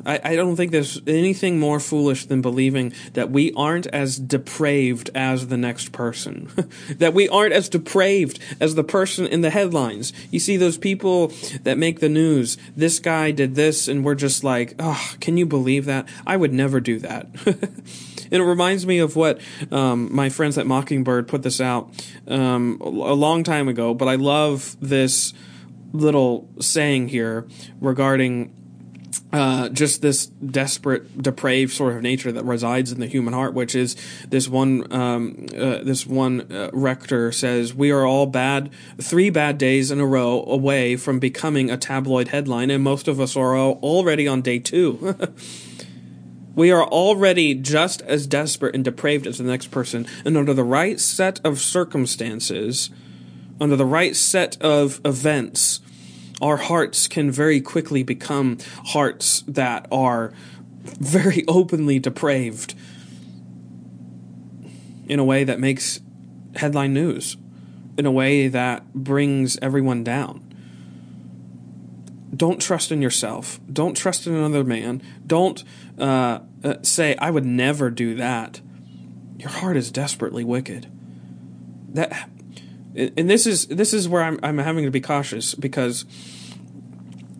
I, 0.06 0.20
I 0.22 0.36
don't 0.36 0.56
think 0.56 0.72
there's 0.72 1.00
anything 1.06 1.58
more 1.58 1.80
foolish 1.80 2.26
than 2.26 2.42
believing 2.42 2.92
that 3.14 3.30
we 3.30 3.52
aren't 3.54 3.86
as 3.88 4.18
depraved 4.18 5.10
as 5.14 5.48
the 5.48 5.56
next 5.56 5.92
person. 5.92 6.50
that 6.98 7.14
we 7.14 7.28
aren't 7.28 7.52
as 7.52 7.68
depraved 7.68 8.38
as 8.60 8.74
the 8.74 8.84
person 8.84 9.26
in 9.26 9.40
the 9.40 9.50
headlines. 9.50 10.12
You 10.30 10.40
see 10.40 10.56
those 10.56 10.78
people 10.78 11.32
that 11.62 11.78
make 11.78 12.00
the 12.00 12.08
news, 12.08 12.56
this 12.76 12.98
guy 12.98 13.30
did 13.30 13.54
this, 13.54 13.88
and 13.88 14.04
we're 14.04 14.14
just 14.14 14.44
like, 14.44 14.74
oh, 14.78 15.14
can 15.20 15.36
you 15.36 15.46
believe 15.46 15.84
that? 15.86 16.08
I 16.26 16.36
would 16.36 16.52
never 16.52 16.80
do 16.80 16.98
that. 17.00 17.28
And 18.34 18.42
it 18.42 18.46
reminds 18.46 18.86
me 18.86 18.98
of 18.98 19.14
what 19.16 19.40
um, 19.70 20.14
my 20.14 20.28
friends 20.28 20.58
at 20.58 20.66
Mockingbird 20.66 21.28
put 21.28 21.42
this 21.42 21.60
out 21.60 21.90
um, 22.26 22.80
a 22.80 22.88
long 22.88 23.44
time 23.44 23.68
ago. 23.68 23.94
But 23.94 24.08
I 24.08 24.16
love 24.16 24.76
this 24.80 25.34
little 25.92 26.48
saying 26.60 27.08
here 27.08 27.46
regarding 27.80 28.52
uh, 29.32 29.68
just 29.68 30.02
this 30.02 30.26
desperate, 30.26 31.20
depraved 31.20 31.72
sort 31.72 31.96
of 31.96 32.02
nature 32.02 32.32
that 32.32 32.44
resides 32.44 32.92
in 32.92 33.00
the 33.00 33.06
human 33.06 33.34
heart, 33.34 33.54
which 33.54 33.74
is 33.74 33.96
this 34.28 34.48
one. 34.48 34.92
Um, 34.92 35.46
uh, 35.56 35.82
this 35.82 36.06
one 36.06 36.52
uh, 36.52 36.70
rector 36.72 37.32
says 37.32 37.74
we 37.74 37.90
are 37.90 38.06
all 38.06 38.26
bad, 38.26 38.70
three 39.00 39.30
bad 39.30 39.58
days 39.58 39.90
in 39.90 40.00
a 40.00 40.06
row 40.06 40.44
away 40.46 40.96
from 40.96 41.18
becoming 41.18 41.70
a 41.70 41.76
tabloid 41.76 42.28
headline, 42.28 42.70
and 42.70 42.82
most 42.82 43.08
of 43.08 43.20
us 43.20 43.36
are 43.36 43.56
already 43.56 44.28
on 44.28 44.42
day 44.42 44.58
two. 44.58 45.16
we 46.54 46.70
are 46.70 46.84
already 46.84 47.54
just 47.54 48.02
as 48.02 48.26
desperate 48.26 48.74
and 48.74 48.84
depraved 48.84 49.26
as 49.26 49.38
the 49.38 49.44
next 49.44 49.70
person, 49.70 50.06
and 50.24 50.36
under 50.36 50.54
the 50.54 50.64
right 50.64 51.00
set 51.00 51.40
of 51.44 51.60
circumstances, 51.60 52.90
under 53.60 53.76
the 53.76 53.86
right 53.86 54.16
set 54.16 54.60
of 54.62 55.00
events 55.04 55.80
our 56.44 56.58
hearts 56.58 57.08
can 57.08 57.30
very 57.30 57.58
quickly 57.58 58.02
become 58.02 58.58
hearts 58.88 59.42
that 59.48 59.88
are 59.90 60.30
very 60.82 61.42
openly 61.48 61.98
depraved 61.98 62.74
in 65.08 65.18
a 65.18 65.24
way 65.24 65.42
that 65.42 65.58
makes 65.58 66.00
headline 66.56 66.92
news, 66.92 67.38
in 67.96 68.04
a 68.04 68.10
way 68.10 68.46
that 68.48 68.92
brings 68.92 69.58
everyone 69.62 70.04
down. 70.04 70.42
Don't 72.36 72.60
trust 72.60 72.92
in 72.92 73.00
yourself. 73.00 73.58
Don't 73.72 73.96
trust 73.96 74.26
in 74.26 74.34
another 74.34 74.64
man. 74.64 75.00
Don't 75.26 75.64
uh, 75.98 76.40
uh, 76.62 76.74
say, 76.82 77.16
I 77.16 77.30
would 77.30 77.46
never 77.46 77.88
do 77.88 78.16
that. 78.16 78.60
Your 79.38 79.48
heart 79.48 79.78
is 79.78 79.90
desperately 79.90 80.44
wicked. 80.44 80.92
That 81.94 82.28
and 82.94 83.28
this 83.28 83.46
is 83.46 83.66
this 83.66 83.92
is 83.92 84.08
where 84.08 84.22
I'm 84.22 84.38
I'm 84.42 84.58
having 84.58 84.84
to 84.84 84.90
be 84.90 85.00
cautious 85.00 85.54
because 85.54 86.04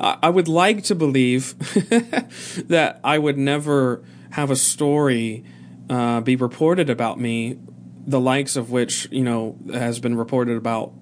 I 0.00 0.28
would 0.28 0.48
like 0.48 0.84
to 0.84 0.94
believe 0.94 1.58
that 2.68 3.00
I 3.04 3.18
would 3.18 3.38
never 3.38 4.02
have 4.30 4.50
a 4.50 4.56
story 4.56 5.44
uh, 5.88 6.20
be 6.20 6.36
reported 6.36 6.88
about 6.88 7.18
me, 7.20 7.58
the 8.06 8.20
likes 8.20 8.56
of 8.56 8.70
which 8.70 9.08
you 9.10 9.22
know 9.22 9.58
has 9.72 10.00
been 10.00 10.16
reported 10.16 10.56
about, 10.56 10.92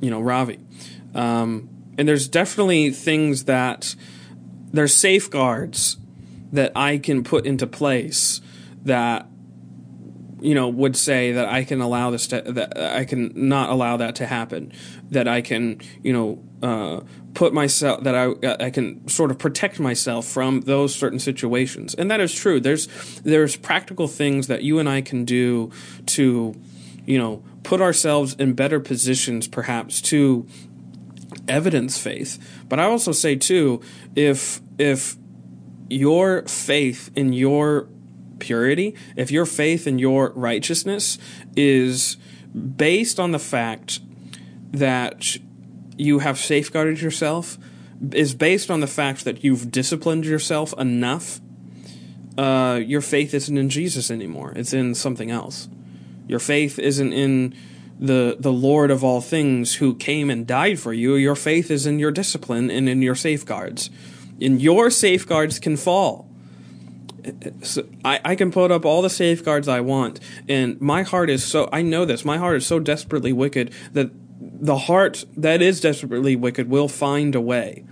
you 0.00 0.10
know, 0.10 0.20
Ravi. 0.20 0.60
Um, 1.14 1.70
and 1.98 2.06
there's 2.06 2.28
definitely 2.28 2.90
things 2.90 3.44
that 3.44 3.94
there's 4.72 4.94
safeguards 4.94 5.96
that 6.52 6.72
I 6.76 6.98
can 6.98 7.24
put 7.24 7.46
into 7.46 7.66
place 7.66 8.40
that 8.84 9.26
you 10.40 10.54
know 10.54 10.68
would 10.68 10.96
say 10.96 11.32
that 11.32 11.48
I 11.48 11.64
can 11.64 11.80
allow 11.80 12.10
this 12.10 12.26
to 12.28 12.42
that 12.42 12.78
I 12.78 13.04
can 13.04 13.32
not 13.34 13.70
allow 13.70 13.96
that 13.96 14.16
to 14.16 14.26
happen 14.26 14.72
that 15.10 15.26
I 15.26 15.40
can 15.40 15.80
you 16.02 16.12
know 16.12 16.42
uh, 16.62 17.00
put 17.34 17.52
myself 17.52 18.02
that 18.04 18.14
I 18.14 18.64
I 18.64 18.70
can 18.70 19.06
sort 19.08 19.30
of 19.30 19.38
protect 19.38 19.78
myself 19.78 20.26
from 20.26 20.62
those 20.62 20.94
certain 20.94 21.18
situations. 21.18 21.94
And 21.94 22.10
that 22.10 22.20
is 22.20 22.34
true. 22.34 22.60
There's 22.60 22.86
there's 23.20 23.56
practical 23.56 24.08
things 24.08 24.46
that 24.48 24.62
you 24.62 24.78
and 24.78 24.88
I 24.88 25.02
can 25.02 25.24
do 25.24 25.70
to 26.06 26.54
you 27.04 27.18
know 27.18 27.44
put 27.62 27.80
ourselves 27.80 28.34
in 28.34 28.54
better 28.54 28.80
positions 28.80 29.48
perhaps 29.48 30.00
to 30.02 30.46
evidence 31.46 31.98
faith. 31.98 32.38
But 32.68 32.80
I 32.80 32.84
also 32.84 33.12
say 33.12 33.36
too 33.36 33.80
if 34.14 34.60
if 34.78 35.16
your 35.88 36.42
faith 36.42 37.10
in 37.14 37.32
your 37.32 37.88
purity, 38.38 38.94
if 39.16 39.30
your 39.30 39.46
faith 39.46 39.86
and 39.86 40.00
your 40.00 40.32
righteousness 40.34 41.18
is 41.56 42.16
based 42.54 43.20
on 43.20 43.32
the 43.32 43.38
fact 43.38 44.00
that 44.72 45.36
you 45.96 46.20
have 46.20 46.38
safeguarded 46.38 47.00
yourself, 47.00 47.58
is 48.12 48.34
based 48.34 48.70
on 48.70 48.80
the 48.80 48.86
fact 48.86 49.24
that 49.24 49.42
you've 49.42 49.70
disciplined 49.70 50.24
yourself 50.24 50.74
enough, 50.78 51.40
uh, 52.36 52.80
your 52.84 53.00
faith 53.00 53.32
isn't 53.32 53.56
in 53.56 53.70
Jesus 53.70 54.10
anymore. 54.10 54.52
It's 54.56 54.72
in 54.72 54.94
something 54.94 55.30
else. 55.30 55.68
Your 56.28 56.38
faith 56.38 56.78
isn't 56.78 57.12
in 57.12 57.54
the 57.98 58.36
the 58.38 58.52
Lord 58.52 58.90
of 58.90 59.02
all 59.02 59.22
things 59.22 59.76
who 59.76 59.94
came 59.94 60.28
and 60.28 60.46
died 60.46 60.78
for 60.78 60.92
you. 60.92 61.14
Your 61.14 61.36
faith 61.36 61.70
is 61.70 61.86
in 61.86 61.98
your 61.98 62.10
discipline 62.10 62.70
and 62.70 62.88
in 62.88 63.00
your 63.00 63.14
safeguards. 63.14 63.88
And 64.40 64.60
your 64.60 64.90
safeguards 64.90 65.58
can 65.58 65.78
fall 65.78 66.25
so 67.62 67.86
I, 68.04 68.20
I 68.24 68.34
can 68.34 68.50
put 68.50 68.70
up 68.70 68.84
all 68.84 69.02
the 69.02 69.10
safeguards 69.10 69.68
I 69.68 69.80
want, 69.80 70.20
and 70.48 70.80
my 70.80 71.02
heart 71.02 71.30
is 71.30 71.44
so 71.44 71.68
I 71.72 71.82
know 71.82 72.04
this. 72.04 72.24
My 72.24 72.38
heart 72.38 72.56
is 72.56 72.66
so 72.66 72.78
desperately 72.78 73.32
wicked 73.32 73.72
that 73.92 74.10
the 74.38 74.78
heart 74.78 75.24
that 75.36 75.62
is 75.62 75.80
desperately 75.80 76.36
wicked 76.36 76.68
will 76.68 76.88
find 76.88 77.34
a 77.34 77.40
way. 77.40 77.84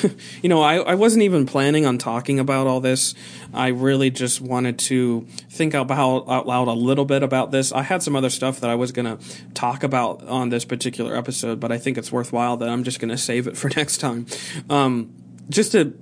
you 0.42 0.48
know, 0.48 0.62
I, 0.62 0.76
I 0.76 0.94
wasn't 0.94 1.22
even 1.22 1.46
planning 1.46 1.86
on 1.86 1.98
talking 1.98 2.38
about 2.38 2.66
all 2.66 2.80
this. 2.80 3.14
I 3.52 3.68
really 3.68 4.10
just 4.10 4.40
wanted 4.40 4.78
to 4.80 5.26
think 5.50 5.74
out, 5.74 5.90
out 5.90 6.46
loud 6.46 6.68
a 6.68 6.72
little 6.72 7.04
bit 7.04 7.22
about 7.22 7.50
this. 7.50 7.72
I 7.72 7.82
had 7.82 8.02
some 8.02 8.16
other 8.16 8.30
stuff 8.30 8.60
that 8.60 8.70
I 8.70 8.74
was 8.74 8.92
going 8.92 9.18
to 9.18 9.52
talk 9.54 9.82
about 9.82 10.26
on 10.26 10.48
this 10.48 10.64
particular 10.64 11.16
episode, 11.16 11.60
but 11.60 11.70
I 11.72 11.78
think 11.78 11.98
it's 11.98 12.10
worthwhile 12.10 12.56
that 12.58 12.68
I'm 12.68 12.84
just 12.84 13.00
going 13.00 13.10
to 13.10 13.18
save 13.18 13.46
it 13.46 13.56
for 13.56 13.68
next 13.76 13.98
time. 13.98 14.26
Um, 14.70 15.12
just 15.50 15.72
to, 15.72 15.92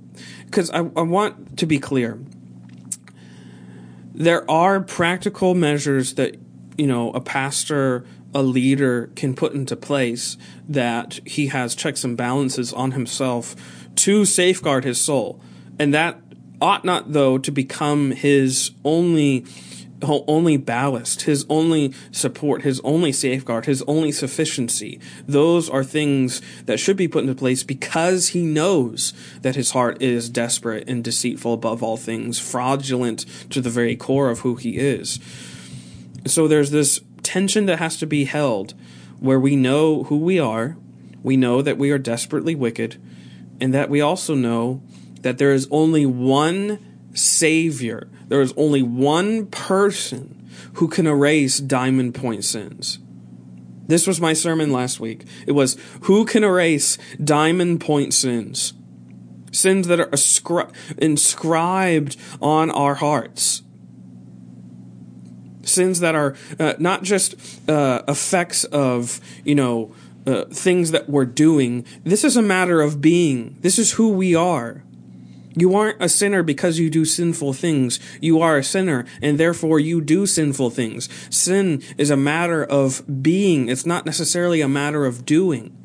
because 0.46 0.70
I, 0.70 0.78
I 0.78 1.02
want 1.02 1.58
to 1.58 1.66
be 1.66 1.78
clear 1.78 2.20
there 4.20 4.48
are 4.50 4.82
practical 4.82 5.54
measures 5.54 6.14
that 6.14 6.36
you 6.76 6.86
know 6.86 7.10
a 7.12 7.20
pastor 7.20 8.04
a 8.34 8.42
leader 8.42 9.10
can 9.16 9.34
put 9.34 9.54
into 9.54 9.74
place 9.74 10.36
that 10.68 11.18
he 11.24 11.46
has 11.46 11.74
checks 11.74 12.04
and 12.04 12.18
balances 12.18 12.72
on 12.74 12.92
himself 12.92 13.56
to 13.96 14.24
safeguard 14.24 14.84
his 14.84 15.00
soul. 15.00 15.40
And 15.80 15.92
that 15.94 16.20
ought 16.60 16.84
not 16.84 17.12
though 17.12 17.38
to 17.38 17.50
become 17.50 18.10
his 18.12 18.70
only 18.84 19.46
only 20.02 20.56
ballast, 20.56 21.22
his 21.22 21.44
only 21.48 21.92
support, 22.10 22.62
his 22.62 22.80
only 22.80 23.12
safeguard, 23.12 23.66
his 23.66 23.82
only 23.82 24.12
sufficiency. 24.12 25.00
Those 25.26 25.68
are 25.68 25.84
things 25.84 26.40
that 26.66 26.80
should 26.80 26.96
be 26.96 27.08
put 27.08 27.22
into 27.22 27.34
place 27.34 27.62
because 27.62 28.28
he 28.28 28.42
knows 28.42 29.12
that 29.42 29.56
his 29.56 29.72
heart 29.72 30.00
is 30.00 30.28
desperate 30.28 30.88
and 30.88 31.04
deceitful 31.04 31.52
above 31.52 31.82
all 31.82 31.96
things, 31.96 32.38
fraudulent 32.38 33.26
to 33.50 33.60
the 33.60 33.70
very 33.70 33.96
core 33.96 34.30
of 34.30 34.40
who 34.40 34.56
he 34.56 34.78
is. 34.78 35.18
So 36.26 36.48
there's 36.48 36.70
this 36.70 37.00
tension 37.22 37.66
that 37.66 37.78
has 37.78 37.96
to 37.98 38.06
be 38.06 38.24
held 38.24 38.74
where 39.18 39.40
we 39.40 39.56
know 39.56 40.04
who 40.04 40.18
we 40.18 40.38
are, 40.38 40.76
we 41.22 41.36
know 41.36 41.60
that 41.62 41.78
we 41.78 41.90
are 41.90 41.98
desperately 41.98 42.54
wicked, 42.54 43.00
and 43.60 43.74
that 43.74 43.90
we 43.90 44.00
also 44.00 44.34
know 44.34 44.82
that 45.20 45.38
there 45.38 45.52
is 45.52 45.68
only 45.70 46.06
one 46.06 46.78
Savior, 47.12 48.08
there 48.28 48.40
is 48.40 48.54
only 48.56 48.82
one 48.82 49.46
person 49.46 50.48
who 50.74 50.88
can 50.88 51.06
erase 51.06 51.58
diamond 51.58 52.14
point 52.14 52.44
sins. 52.44 52.98
This 53.86 54.06
was 54.06 54.20
my 54.20 54.34
sermon 54.34 54.72
last 54.72 55.00
week. 55.00 55.24
It 55.46 55.52
was 55.52 55.76
Who 56.02 56.24
can 56.24 56.44
erase 56.44 56.96
diamond 57.22 57.80
point 57.80 58.14
sins? 58.14 58.72
Sins 59.50 59.88
that 59.88 59.98
are 59.98 60.06
ascri- 60.06 60.72
inscribed 60.96 62.16
on 62.40 62.70
our 62.70 62.94
hearts. 62.94 63.62
Sins 65.62 65.98
that 66.00 66.14
are 66.14 66.36
uh, 66.60 66.74
not 66.78 67.02
just 67.02 67.34
uh, 67.68 68.02
effects 68.06 68.62
of, 68.64 69.20
you 69.44 69.56
know, 69.56 69.92
uh, 70.24 70.44
things 70.46 70.92
that 70.92 71.08
we're 71.08 71.24
doing. 71.24 71.84
This 72.04 72.22
is 72.22 72.36
a 72.36 72.42
matter 72.42 72.80
of 72.80 73.00
being. 73.00 73.56
This 73.60 73.78
is 73.78 73.92
who 73.92 74.10
we 74.10 74.34
are. 74.36 74.84
You 75.56 75.74
aren't 75.74 76.02
a 76.02 76.08
sinner 76.08 76.42
because 76.42 76.78
you 76.78 76.90
do 76.90 77.04
sinful 77.04 77.54
things. 77.54 77.98
You 78.20 78.40
are 78.40 78.58
a 78.58 78.64
sinner, 78.64 79.04
and 79.20 79.38
therefore 79.38 79.80
you 79.80 80.00
do 80.00 80.26
sinful 80.26 80.70
things. 80.70 81.08
Sin 81.34 81.82
is 81.98 82.10
a 82.10 82.16
matter 82.16 82.64
of 82.64 83.22
being. 83.22 83.68
It's 83.68 83.86
not 83.86 84.06
necessarily 84.06 84.60
a 84.60 84.68
matter 84.68 85.06
of 85.06 85.24
doing. 85.24 85.76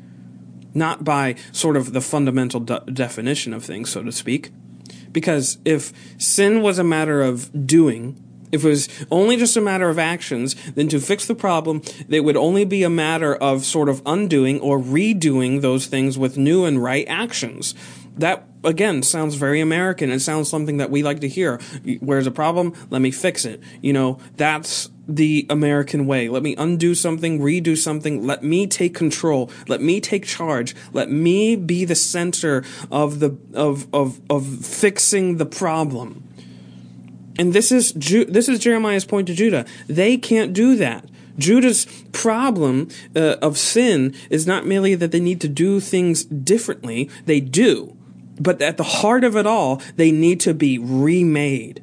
Not 0.72 1.04
by 1.04 1.36
sort 1.52 1.76
of 1.76 1.92
the 1.92 2.00
fundamental 2.00 2.60
de- 2.60 2.84
definition 2.92 3.52
of 3.52 3.64
things, 3.64 3.90
so 3.90 4.02
to 4.02 4.12
speak. 4.12 4.52
Because 5.10 5.58
if 5.64 5.92
sin 6.18 6.62
was 6.62 6.78
a 6.78 6.84
matter 6.84 7.22
of 7.22 7.66
doing, 7.66 8.22
if 8.52 8.64
it 8.64 8.68
was 8.68 8.88
only 9.10 9.36
just 9.36 9.56
a 9.56 9.60
matter 9.60 9.88
of 9.88 9.98
actions, 9.98 10.54
then 10.72 10.88
to 10.88 11.00
fix 11.00 11.26
the 11.26 11.34
problem, 11.34 11.82
it 12.08 12.20
would 12.20 12.36
only 12.36 12.64
be 12.64 12.82
a 12.82 12.90
matter 12.90 13.34
of 13.34 13.64
sort 13.64 13.88
of 13.88 14.02
undoing 14.06 14.60
or 14.60 14.78
redoing 14.78 15.60
those 15.60 15.86
things 15.86 16.18
with 16.18 16.38
new 16.38 16.64
and 16.64 16.82
right 16.82 17.06
actions. 17.08 17.74
That, 18.16 18.46
again, 18.64 19.02
sounds 19.02 19.34
very 19.34 19.60
American. 19.60 20.10
It 20.10 20.20
sounds 20.20 20.48
something 20.48 20.78
that 20.78 20.90
we 20.90 21.02
like 21.02 21.20
to 21.20 21.28
hear. 21.28 21.60
Where's 22.00 22.26
a 22.26 22.30
problem? 22.30 22.72
Let 22.90 23.02
me 23.02 23.10
fix 23.10 23.44
it. 23.44 23.60
You 23.82 23.92
know, 23.92 24.18
that's 24.36 24.88
the 25.06 25.46
American 25.50 26.06
way. 26.06 26.28
Let 26.28 26.42
me 26.42 26.56
undo 26.56 26.94
something, 26.94 27.38
redo 27.38 27.76
something. 27.76 28.26
Let 28.26 28.42
me 28.42 28.66
take 28.66 28.94
control. 28.94 29.50
Let 29.68 29.80
me 29.80 30.00
take 30.00 30.24
charge. 30.24 30.74
Let 30.92 31.10
me 31.10 31.56
be 31.56 31.84
the 31.84 31.94
center 31.94 32.64
of 32.90 33.20
the, 33.20 33.36
of, 33.52 33.86
of, 33.94 34.20
of 34.30 34.64
fixing 34.64 35.36
the 35.36 35.46
problem. 35.46 36.22
And 37.38 37.52
this 37.52 37.70
is 37.70 37.92
Ju- 37.92 38.24
this 38.24 38.48
is 38.48 38.58
Jeremiah's 38.58 39.04
point 39.04 39.26
to 39.28 39.34
Judah. 39.34 39.66
They 39.86 40.16
can't 40.16 40.52
do 40.52 40.76
that. 40.76 41.04
Judah's 41.38 41.86
problem 42.12 42.88
uh, 43.14 43.36
of 43.42 43.58
sin 43.58 44.14
is 44.30 44.46
not 44.46 44.66
merely 44.66 44.94
that 44.94 45.12
they 45.12 45.20
need 45.20 45.40
to 45.42 45.48
do 45.48 45.80
things 45.80 46.24
differently, 46.24 47.10
they 47.26 47.40
do. 47.40 47.95
But 48.40 48.60
at 48.60 48.76
the 48.76 48.82
heart 48.82 49.24
of 49.24 49.36
it 49.36 49.46
all, 49.46 49.82
they 49.96 50.10
need 50.10 50.40
to 50.40 50.54
be 50.54 50.78
remade. 50.78 51.82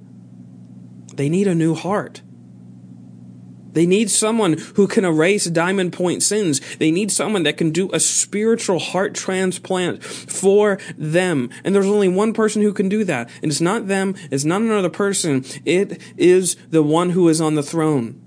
They 1.15 1.29
need 1.29 1.47
a 1.47 1.55
new 1.55 1.73
heart. 1.73 2.21
They 3.73 3.85
need 3.87 4.11
someone 4.11 4.57
who 4.75 4.87
can 4.87 5.03
erase 5.03 5.45
diamond 5.45 5.93
point 5.93 6.21
sins. 6.21 6.61
They 6.77 6.91
need 6.91 7.11
someone 7.11 7.43
that 7.43 7.57
can 7.57 7.71
do 7.71 7.89
a 7.91 7.99
spiritual 7.99 8.79
heart 8.79 9.15
transplant 9.15 10.03
for 10.03 10.77
them. 10.95 11.49
And 11.63 11.73
there's 11.73 11.87
only 11.87 12.07
one 12.07 12.33
person 12.33 12.61
who 12.61 12.71
can 12.71 12.87
do 12.87 13.03
that. 13.03 13.29
And 13.41 13.51
it's 13.51 13.61
not 13.61 13.87
them. 13.87 14.15
It's 14.29 14.45
not 14.45 14.61
another 14.61 14.89
person. 14.89 15.43
It 15.65 15.99
is 16.17 16.55
the 16.69 16.83
one 16.83 17.11
who 17.11 17.27
is 17.29 17.41
on 17.41 17.55
the 17.55 17.63
throne. 17.63 18.19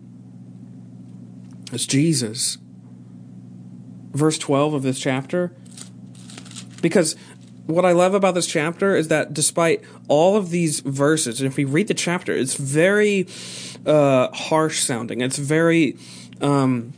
It's 1.72 1.86
Jesus. 1.86 2.58
Verse 4.12 4.38
12 4.38 4.74
of 4.74 4.82
this 4.82 4.98
chapter. 4.98 5.54
Because 6.82 7.16
what 7.66 7.84
I 7.84 7.92
love 7.92 8.14
about 8.14 8.34
this 8.34 8.46
chapter 8.46 8.96
is 8.96 9.08
that 9.08 9.34
despite 9.34 9.82
all 10.08 10.36
of 10.36 10.50
these 10.50 10.80
verses, 10.80 11.40
and 11.40 11.48
if 11.50 11.56
we 11.56 11.64
read 11.64 11.88
the 11.88 11.94
chapter, 11.94 12.32
it's 12.32 12.54
very 12.54 13.26
uh, 13.84 14.28
harsh 14.32 14.80
sounding. 14.80 15.20
It's 15.20 15.38
very 15.38 15.96
um, 16.40 16.92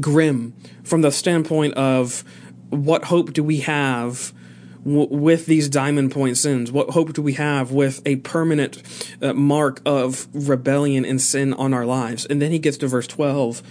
grim 0.00 0.54
from 0.82 1.02
the 1.02 1.12
standpoint 1.12 1.74
of 1.74 2.24
what 2.70 3.04
hope 3.04 3.32
do 3.32 3.44
we 3.44 3.58
have 3.60 4.32
w- 4.84 5.08
with 5.10 5.46
these 5.46 5.68
diamond 5.68 6.10
point 6.10 6.38
sins? 6.38 6.72
What 6.72 6.90
hope 6.90 7.12
do 7.12 7.22
we 7.22 7.34
have 7.34 7.72
with 7.72 8.00
a 8.06 8.16
permanent 8.16 8.82
uh, 9.20 9.32
mark 9.34 9.80
of 9.84 10.26
rebellion 10.32 11.04
and 11.04 11.20
sin 11.20 11.52
on 11.54 11.74
our 11.74 11.84
lives? 11.84 12.24
And 12.26 12.40
then 12.40 12.50
he 12.50 12.58
gets 12.58 12.78
to 12.78 12.88
verse 12.88 13.06
12 13.06 13.62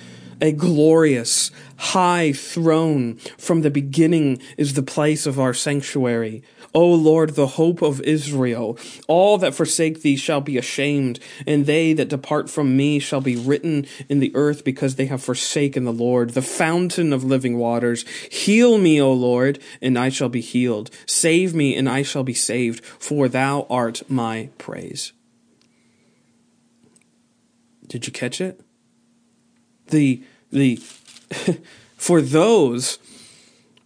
a 0.42 0.52
glorious 0.52 1.52
high 1.78 2.34
throne 2.34 3.16
from 3.38 3.62
the 3.62 3.72
beginning 3.72 4.42
is 4.58 4.74
the 4.74 4.84
place 4.84 5.26
of 5.26 5.40
our 5.40 5.54
sanctuary. 5.54 6.44
O 6.74 6.88
Lord, 6.88 7.32
the 7.32 7.48
hope 7.48 7.82
of 7.82 8.00
Israel, 8.02 8.78
all 9.08 9.38
that 9.38 9.54
forsake 9.54 10.02
thee 10.02 10.16
shall 10.16 10.40
be 10.40 10.58
ashamed, 10.58 11.20
and 11.46 11.66
they 11.66 11.92
that 11.94 12.08
depart 12.08 12.50
from 12.50 12.78
me 12.78 12.98
shall 13.00 13.20
be 13.20 13.36
written 13.36 13.86
in 14.08 14.20
the 14.20 14.32
earth 14.36 14.64
because 14.64 14.96
they 14.96 15.08
have 15.08 15.22
forsaken 15.22 15.84
the 15.84 15.92
Lord, 15.92 16.30
the 16.30 16.42
fountain 16.42 17.12
of 17.12 17.26
living 17.26 17.58
waters. 17.58 18.08
Heal 18.32 18.78
me, 18.78 19.02
O 19.02 19.12
Lord, 19.12 19.60
and 19.82 20.00
I 20.00 20.10
shall 20.10 20.30
be 20.30 20.42
healed. 20.42 20.90
Save 21.06 21.54
me, 21.54 21.76
and 21.76 21.90
I 21.90 22.04
shall 22.04 22.24
be 22.24 22.34
saved, 22.34 22.86
for 22.86 23.28
thou 23.28 23.68
art 23.70 24.10
my 24.10 24.50
praise. 24.58 25.12
Did 27.86 28.08
you 28.08 28.14
catch 28.14 28.40
it? 28.40 28.62
The 29.88 30.24
the 30.52 30.76
for 31.98 32.22
those 32.22 33.00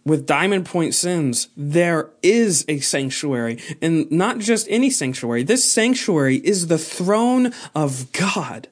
with 0.06 0.24
diamond 0.24 0.64
point 0.64 0.94
sins, 0.94 1.48
there 1.56 2.10
is 2.22 2.64
a 2.68 2.78
sanctuary, 2.78 3.60
and 3.82 4.10
not 4.10 4.38
just 4.38 4.66
any 4.70 4.88
sanctuary. 4.88 5.42
This 5.42 5.64
sanctuary 5.70 6.36
is 6.36 6.68
the 6.68 6.78
throne 6.78 7.52
of 7.74 8.12
God. 8.12 8.68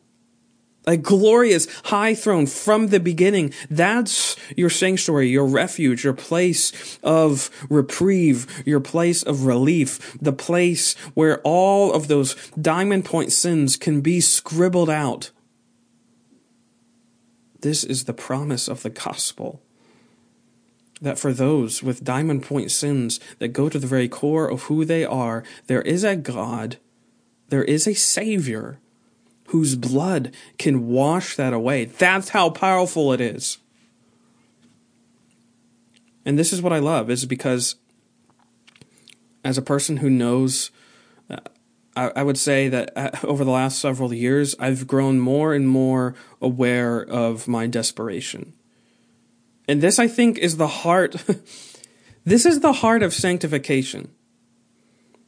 A 0.87 0.97
glorious 0.97 1.67
high 1.87 2.15
throne 2.15 2.47
from 2.47 2.89
the 2.89 3.01
beginning. 3.01 3.53
That's 3.71 4.37
your 4.55 4.71
sanctuary, 4.71 5.29
your 5.29 5.47
refuge, 5.47 6.05
your 6.05 6.13
place 6.13 6.99
of 7.03 7.51
reprieve, 7.69 8.63
your 8.67 8.81
place 8.81 9.23
of 9.23 9.47
relief, 9.47 10.17
the 10.21 10.33
place 10.33 10.95
where 11.15 11.41
all 11.41 11.93
of 11.93 12.07
those 12.07 12.37
diamond 12.61 13.07
point 13.07 13.33
sins 13.33 13.77
can 13.77 14.03
be 14.03 14.21
scribbled 14.21 14.91
out 14.91 15.31
this 17.65 17.83
is 17.83 18.05
the 18.05 18.13
promise 18.13 18.69
of 18.69 18.83
the 18.83 18.91
gospel. 18.91 19.63
That 21.01 21.19
for 21.19 21.33
those 21.33 21.83
with 21.83 22.05
diamond 22.05 22.43
point 22.43 22.71
sins 22.71 23.19
that 23.39 23.49
go 23.49 23.71
to 23.71 23.79
the 23.79 23.87
very 23.87 24.07
core 24.07 24.51
of 24.51 24.65
who 24.65 24.85
they 24.85 25.03
are, 25.03 25.43
there 25.67 25.81
is 25.81 26.05
a 26.05 26.15
God, 26.15 26.77
there 27.49 27.65
is 27.65 27.87
a 27.87 27.95
Savior 27.95 28.79
whose 29.49 29.77
blood 29.77 30.35
can 30.59 30.89
wash 30.89 31.37
that 31.37 31.55
away. 31.55 31.87
That's 31.87 32.29
how 32.29 32.51
powerful 32.51 33.13
it 33.15 33.21
is. 33.21 33.59
And 36.27 36.39
this 36.39 36.53
is 36.53 36.61
what 36.61 36.73
I 36.73 36.79
love, 36.81 37.09
is 37.09 37.25
because 37.25 37.77
as 39.43 39.57
a 39.57 39.63
person 39.63 39.99
who 39.99 40.11
knows 40.11 40.71
uh, 41.31 41.39
I, 41.97 42.13
I 42.17 42.23
would 42.23 42.39
say 42.39 42.69
that 42.69 42.93
uh, 42.97 43.11
over 43.25 43.45
the 43.45 43.51
last 43.51 43.79
several 43.79 44.13
years, 44.13 44.55
I've 44.59 44.87
grown 44.87 45.19
more 45.21 45.55
and 45.55 45.69
more 45.69 46.15
aware 46.41 47.01
of 47.01 47.49
my 47.49 47.67
desperation. 47.67 48.55
And 49.67 49.81
this, 49.81 49.99
I 49.99 50.09
think, 50.09 50.39
is 50.39 50.57
the 50.57 50.67
heart. 50.67 51.17
this 52.25 52.45
is 52.45 52.61
the 52.61 52.73
heart 52.73 53.03
of 53.03 53.15
sanctification. 53.15 54.11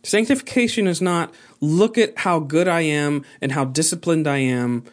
Sanctification 0.03 0.87
is 0.87 1.03
not 1.03 1.35
look 1.61 1.99
at 1.99 2.19
how 2.19 2.39
good 2.39 2.69
I 2.69 2.83
am 2.83 3.25
and 3.41 3.53
how 3.53 3.65
disciplined 3.65 4.29
I 4.29 4.39
am 4.39 4.85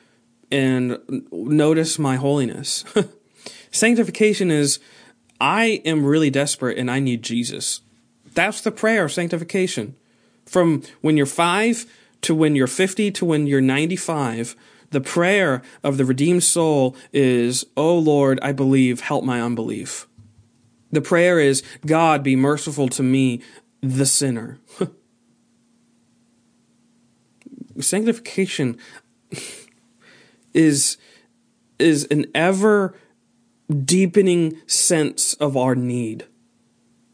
and 0.51 0.97
notice 1.31 1.99
my 1.99 2.15
holiness. 2.15 2.83
Sanctification 3.71 4.49
is 4.49 4.79
I 5.41 5.81
am 5.85 6.05
really 6.05 6.29
desperate 6.29 6.77
and 6.77 6.89
I 6.89 6.99
need 6.99 7.21
Jesus. 7.21 7.81
That's 8.33 8.61
the 8.61 8.71
prayer 8.71 9.05
of 9.05 9.11
sanctification. 9.11 9.95
From 10.53 10.83
when 11.01 11.17
you're 11.17 11.25
five 11.25 11.87
to 12.21 12.35
when 12.35 12.55
you're 12.55 12.67
50 12.67 13.09
to 13.09 13.25
when 13.25 13.47
you're 13.47 13.59
95, 13.59 14.55
the 14.91 15.01
prayer 15.01 15.63
of 15.83 15.97
the 15.97 16.05
redeemed 16.05 16.43
soul 16.43 16.95
is, 17.11 17.65
Oh 17.75 17.97
Lord, 17.97 18.37
I 18.43 18.51
believe, 18.51 18.99
help 18.99 19.23
my 19.23 19.41
unbelief. 19.41 20.07
The 20.91 21.01
prayer 21.01 21.39
is, 21.39 21.63
God, 21.87 22.21
be 22.21 22.35
merciful 22.35 22.87
to 22.89 23.01
me, 23.01 23.41
the 23.81 24.05
sinner. 24.05 24.59
Sanctification 27.79 28.77
is, 30.53 30.97
is 31.79 32.05
an 32.11 32.27
ever 32.35 32.95
deepening 33.83 34.61
sense 34.67 35.33
of 35.33 35.57
our 35.57 35.73
need. 35.73 36.27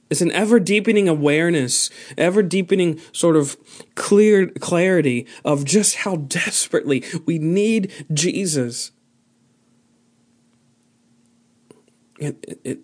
It's 0.09 0.21
an 0.21 0.31
ever 0.31 0.59
deepening 0.59 1.07
awareness, 1.07 1.89
ever 2.17 2.41
deepening 2.41 2.99
sort 3.11 3.35
of 3.35 3.57
clear 3.95 4.47
clarity 4.47 5.27
of 5.45 5.65
just 5.65 5.97
how 5.97 6.15
desperately 6.15 7.03
we 7.25 7.37
need 7.37 7.91
Jesus. 8.11 8.91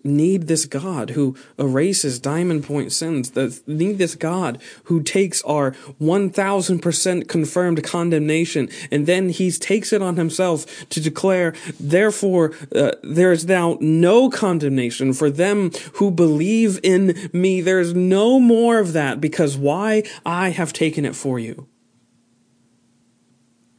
Need 0.04 0.46
this 0.46 0.66
God 0.66 1.10
who 1.10 1.36
erases 1.58 2.18
diamond 2.18 2.64
point 2.64 2.92
sins. 2.92 3.34
Need 3.66 3.98
this 3.98 4.14
God 4.14 4.60
who 4.84 5.02
takes 5.02 5.42
our 5.42 5.72
1000% 6.00 7.28
confirmed 7.28 7.84
condemnation 7.84 8.68
and 8.90 9.06
then 9.06 9.28
he 9.28 9.50
takes 9.50 9.92
it 9.92 10.02
on 10.02 10.16
himself 10.16 10.88
to 10.88 11.00
declare, 11.00 11.54
therefore, 11.78 12.52
uh, 12.74 12.92
there 13.02 13.32
is 13.32 13.46
now 13.46 13.78
no 13.80 14.30
condemnation 14.30 15.12
for 15.12 15.30
them 15.30 15.70
who 15.94 16.10
believe 16.10 16.80
in 16.82 17.30
me. 17.32 17.60
There's 17.60 17.94
no 17.94 18.38
more 18.38 18.78
of 18.78 18.92
that 18.92 19.20
because 19.20 19.56
why? 19.56 20.02
I 20.24 20.50
have 20.50 20.72
taken 20.72 21.04
it 21.04 21.14
for 21.14 21.38
you. 21.38 21.68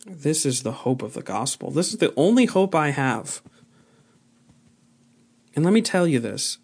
This 0.05 0.45
is 0.45 0.63
the 0.63 0.71
hope 0.71 1.01
of 1.01 1.13
the 1.13 1.21
gospel. 1.21 1.69
This 1.69 1.91
is 1.91 1.99
the 1.99 2.13
only 2.15 2.45
hope 2.45 2.73
I 2.73 2.91
have. 2.91 3.41
And 5.57 5.65
let 5.65 5.73
me 5.73 5.81
tell 5.81 6.07
you 6.07 6.19
this 6.19 6.59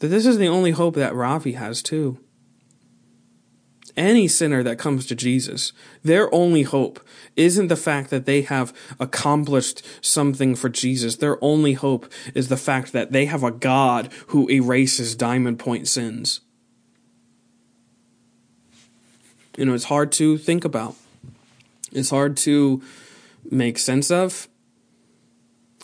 that 0.00 0.08
this 0.08 0.26
is 0.26 0.36
the 0.36 0.46
only 0.46 0.72
hope 0.72 0.94
that 0.94 1.14
Ravi 1.14 1.52
has 1.52 1.82
too. 1.82 2.18
Any 3.96 4.28
sinner 4.28 4.62
that 4.62 4.78
comes 4.78 5.06
to 5.06 5.14
Jesus, 5.14 5.72
their 6.02 6.32
only 6.34 6.64
hope 6.64 7.00
isn't 7.34 7.68
the 7.68 7.76
fact 7.76 8.10
that 8.10 8.26
they 8.26 8.42
have 8.42 8.74
accomplished 9.00 9.82
something 10.04 10.54
for 10.54 10.68
Jesus. 10.68 11.16
Their 11.16 11.42
only 11.42 11.72
hope 11.72 12.12
is 12.34 12.48
the 12.48 12.58
fact 12.58 12.92
that 12.92 13.12
they 13.12 13.24
have 13.24 13.42
a 13.42 13.50
God 13.50 14.12
who 14.28 14.50
erases 14.50 15.14
diamond 15.14 15.58
point 15.58 15.88
sins. 15.88 16.42
You 19.56 19.64
know, 19.64 19.72
it's 19.72 19.84
hard 19.84 20.12
to 20.12 20.36
think 20.36 20.66
about. 20.66 20.94
It's 21.90 22.10
hard 22.10 22.36
to 22.38 22.82
make 23.50 23.78
sense 23.78 24.10
of. 24.10 24.46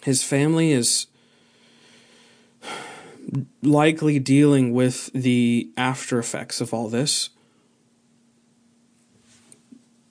His 0.02 0.22
family 0.22 0.72
is 0.72 1.06
likely 3.62 4.19
dealing 4.19 4.73
with 4.73 5.11
the 5.12 5.71
after 5.77 6.19
effects 6.19 6.61
of 6.61 6.75
all 6.75 6.88
this. 6.88 7.31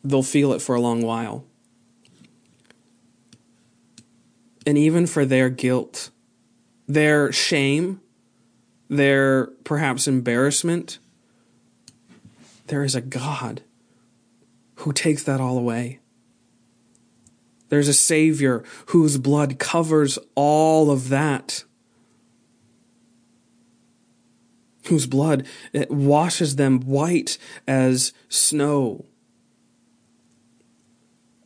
They'll 0.03 0.23
feel 0.23 0.53
it 0.53 0.61
for 0.61 0.75
a 0.75 0.81
long 0.81 1.01
while. 1.01 1.45
And 4.65 4.77
even 4.77 5.07
for 5.07 5.25
their 5.25 5.49
guilt, 5.49 6.11
their 6.87 7.31
shame, 7.31 8.01
their 8.87 9.47
perhaps 9.63 10.07
embarrassment, 10.07 10.99
there 12.67 12.83
is 12.83 12.95
a 12.95 13.01
God 13.01 13.63
who 14.75 14.93
takes 14.93 15.23
that 15.23 15.41
all 15.41 15.57
away. 15.57 15.99
There's 17.69 17.87
a 17.87 17.93
Savior 17.93 18.63
whose 18.87 19.17
blood 19.17 19.59
covers 19.59 20.17
all 20.35 20.89
of 20.89 21.09
that. 21.09 21.63
Whose 24.87 25.05
blood 25.05 25.45
eh, 25.73 25.85
washes 25.89 26.55
them 26.55 26.79
white 26.81 27.37
as 27.67 28.13
snow. 28.27 29.05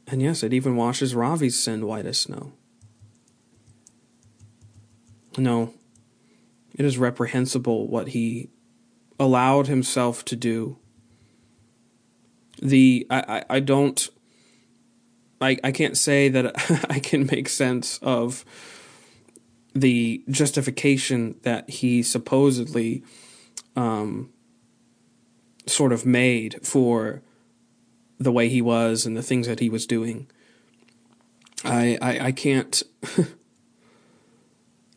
And 0.07 0.21
yes, 0.21 0.43
it 0.43 0.53
even 0.53 0.75
washes 0.75 1.15
Ravi's 1.15 1.61
sin 1.61 1.85
white 1.85 2.05
as 2.05 2.19
snow. 2.19 2.53
No, 5.37 5.73
it 6.75 6.85
is 6.85 6.97
reprehensible 6.97 7.87
what 7.87 8.09
he 8.09 8.49
allowed 9.19 9.67
himself 9.67 10.23
to 10.25 10.35
do. 10.35 10.77
The 12.61 13.07
I, 13.09 13.19
I, 13.27 13.55
I 13.57 13.59
don't 13.59 14.09
I, 15.43 15.57
I 15.63 15.71
can't 15.71 15.97
say 15.97 16.29
that 16.29 16.85
I 16.89 16.99
can 16.99 17.25
make 17.25 17.49
sense 17.49 17.99
of 18.01 18.45
the 19.73 20.23
justification 20.29 21.35
that 21.43 21.69
he 21.69 22.03
supposedly 22.03 23.03
um, 23.75 24.31
sort 25.65 25.91
of 25.91 26.05
made 26.05 26.65
for 26.65 27.21
the 28.19 28.31
way 28.31 28.49
he 28.49 28.61
was 28.61 29.05
and 29.05 29.17
the 29.17 29.23
things 29.23 29.47
that 29.47 29.59
he 29.59 29.69
was 29.69 29.85
doing. 29.85 30.27
I 31.63 31.97
I, 32.01 32.27
I 32.27 32.31
can't 32.31 32.83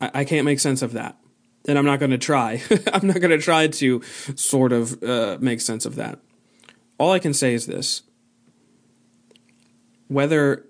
I, 0.01 0.11
I 0.13 0.23
can't 0.25 0.45
make 0.45 0.59
sense 0.59 0.81
of 0.81 0.93
that, 0.93 1.17
and 1.67 1.77
I'm 1.77 1.85
not 1.85 1.99
going 1.99 2.11
to 2.11 2.17
try. 2.17 2.61
I'm 2.93 3.07
not 3.07 3.19
going 3.19 3.31
to 3.31 3.39
try 3.39 3.67
to 3.67 4.01
sort 4.35 4.71
of 4.71 5.01
uh, 5.03 5.37
make 5.39 5.61
sense 5.61 5.85
of 5.85 5.95
that. 5.95 6.19
All 6.99 7.11
I 7.11 7.19
can 7.19 7.33
say 7.33 7.53
is 7.53 7.65
this: 7.65 8.03
whether 10.07 10.65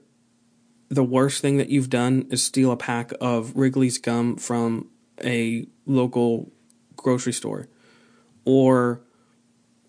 the 0.89 1.03
worst 1.03 1.41
thing 1.41 1.57
that 1.57 1.69
you've 1.69 1.89
done 1.89 2.27
is 2.29 2.43
steal 2.43 2.71
a 2.71 2.77
pack 2.77 3.11
of 3.19 3.55
Wrigley's 3.55 3.97
gum 3.97 4.37
from 4.37 4.89
a 5.23 5.67
local 5.85 6.51
grocery 6.95 7.33
store, 7.33 7.67
or 8.45 9.01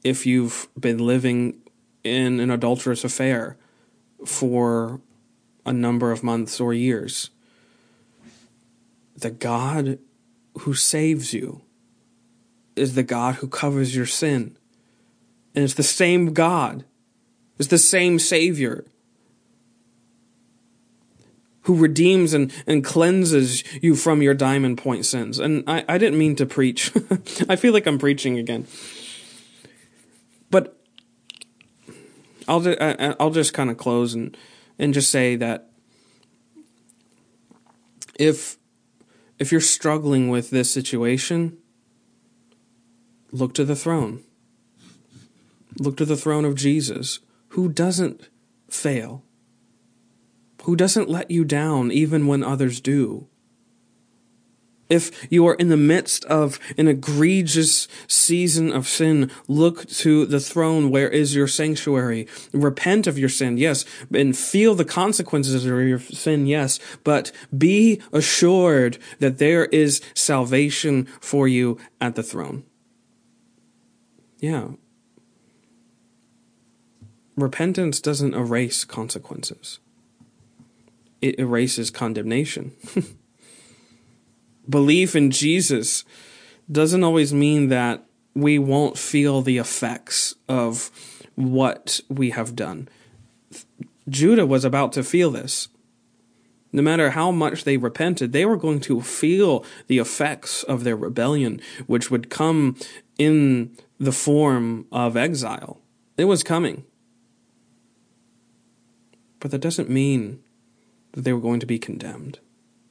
if 0.02 0.26
you've 0.26 0.68
been 0.78 0.98
living 0.98 1.60
in 2.04 2.40
an 2.40 2.50
adulterous 2.50 3.04
affair 3.04 3.56
for 4.24 5.00
a 5.64 5.72
number 5.72 6.10
of 6.10 6.22
months 6.22 6.60
or 6.60 6.72
years. 6.72 7.30
The 9.16 9.30
God 9.30 9.98
who 10.60 10.74
saves 10.74 11.32
you 11.32 11.62
is 12.74 12.94
the 12.94 13.02
God 13.02 13.36
who 13.36 13.48
covers 13.48 13.94
your 13.94 14.06
sin. 14.06 14.56
And 15.54 15.64
it's 15.64 15.74
the 15.74 15.82
same 15.82 16.32
God, 16.32 16.84
it's 17.58 17.68
the 17.68 17.78
same 17.78 18.18
Savior 18.18 18.84
who 21.68 21.76
redeems 21.76 22.32
and, 22.32 22.50
and 22.66 22.82
cleanses 22.82 23.62
you 23.82 23.94
from 23.94 24.22
your 24.22 24.32
diamond 24.32 24.78
point 24.78 25.04
sins. 25.04 25.38
And 25.38 25.62
I, 25.66 25.84
I 25.86 25.98
didn't 25.98 26.18
mean 26.18 26.34
to 26.36 26.46
preach. 26.46 26.90
I 27.50 27.56
feel 27.56 27.74
like 27.74 27.86
I'm 27.86 27.98
preaching 27.98 28.38
again. 28.38 28.66
But 30.50 30.80
I'll 32.48 32.60
just, 32.60 32.80
I'll 32.80 33.32
just 33.32 33.52
kind 33.52 33.68
of 33.68 33.76
close 33.76 34.14
and, 34.14 34.34
and 34.78 34.94
just 34.94 35.10
say 35.10 35.36
that 35.36 35.68
if 38.18 38.56
if 39.38 39.52
you're 39.52 39.60
struggling 39.60 40.30
with 40.30 40.48
this 40.48 40.72
situation, 40.72 41.58
look 43.30 43.52
to 43.52 43.64
the 43.66 43.76
throne. 43.76 44.24
Look 45.78 45.98
to 45.98 46.06
the 46.06 46.16
throne 46.16 46.46
of 46.46 46.54
Jesus, 46.54 47.18
who 47.48 47.68
doesn't 47.68 48.30
fail 48.70 49.22
who 50.64 50.76
doesn't 50.76 51.08
let 51.08 51.30
you 51.30 51.44
down 51.44 51.90
even 51.90 52.26
when 52.26 52.42
others 52.42 52.80
do. 52.80 53.28
If 54.88 55.30
you 55.30 55.46
are 55.46 55.54
in 55.54 55.68
the 55.68 55.76
midst 55.76 56.24
of 56.26 56.58
an 56.78 56.88
egregious 56.88 57.88
season 58.06 58.72
of 58.72 58.88
sin, 58.88 59.30
look 59.46 59.86
to 59.88 60.24
the 60.24 60.40
throne 60.40 60.90
where 60.90 61.10
is 61.10 61.34
your 61.34 61.46
sanctuary. 61.46 62.26
Repent 62.52 63.06
of 63.06 63.18
your 63.18 63.28
sin, 63.28 63.58
yes, 63.58 63.84
and 64.12 64.36
feel 64.36 64.74
the 64.74 64.86
consequences 64.86 65.66
of 65.66 65.86
your 65.86 65.98
sin, 65.98 66.46
yes, 66.46 66.80
but 67.04 67.30
be 67.56 68.00
assured 68.12 68.98
that 69.18 69.38
there 69.38 69.66
is 69.66 70.00
salvation 70.14 71.06
for 71.20 71.46
you 71.46 71.78
at 72.00 72.14
the 72.14 72.22
throne. 72.22 72.64
Yeah. 74.38 74.68
Repentance 77.36 78.00
doesn't 78.00 78.34
erase 78.34 78.84
consequences 78.84 79.80
it 81.20 81.38
erases 81.38 81.90
condemnation. 81.90 82.72
Belief 84.68 85.16
in 85.16 85.30
Jesus 85.30 86.04
doesn't 86.70 87.04
always 87.04 87.32
mean 87.32 87.68
that 87.68 88.04
we 88.34 88.58
won't 88.58 88.98
feel 88.98 89.42
the 89.42 89.58
effects 89.58 90.34
of 90.48 90.90
what 91.34 92.00
we 92.08 92.30
have 92.30 92.54
done. 92.54 92.88
Judah 94.08 94.46
was 94.46 94.64
about 94.64 94.92
to 94.92 95.02
feel 95.02 95.30
this. 95.30 95.68
No 96.72 96.82
matter 96.82 97.10
how 97.10 97.30
much 97.30 97.64
they 97.64 97.78
repented, 97.78 98.32
they 98.32 98.44
were 98.44 98.56
going 98.56 98.80
to 98.80 99.00
feel 99.00 99.64
the 99.86 99.98
effects 99.98 100.62
of 100.64 100.84
their 100.84 100.96
rebellion, 100.96 101.60
which 101.86 102.10
would 102.10 102.28
come 102.28 102.76
in 103.18 103.74
the 103.98 104.12
form 104.12 104.86
of 104.92 105.16
exile. 105.16 105.80
It 106.16 106.26
was 106.26 106.42
coming. 106.42 106.84
But 109.40 109.50
that 109.50 109.60
doesn't 109.60 109.88
mean 109.88 110.42
that 111.18 111.24
they 111.24 111.32
were 111.32 111.40
going 111.40 111.58
to 111.58 111.66
be 111.66 111.80
condemned. 111.80 112.38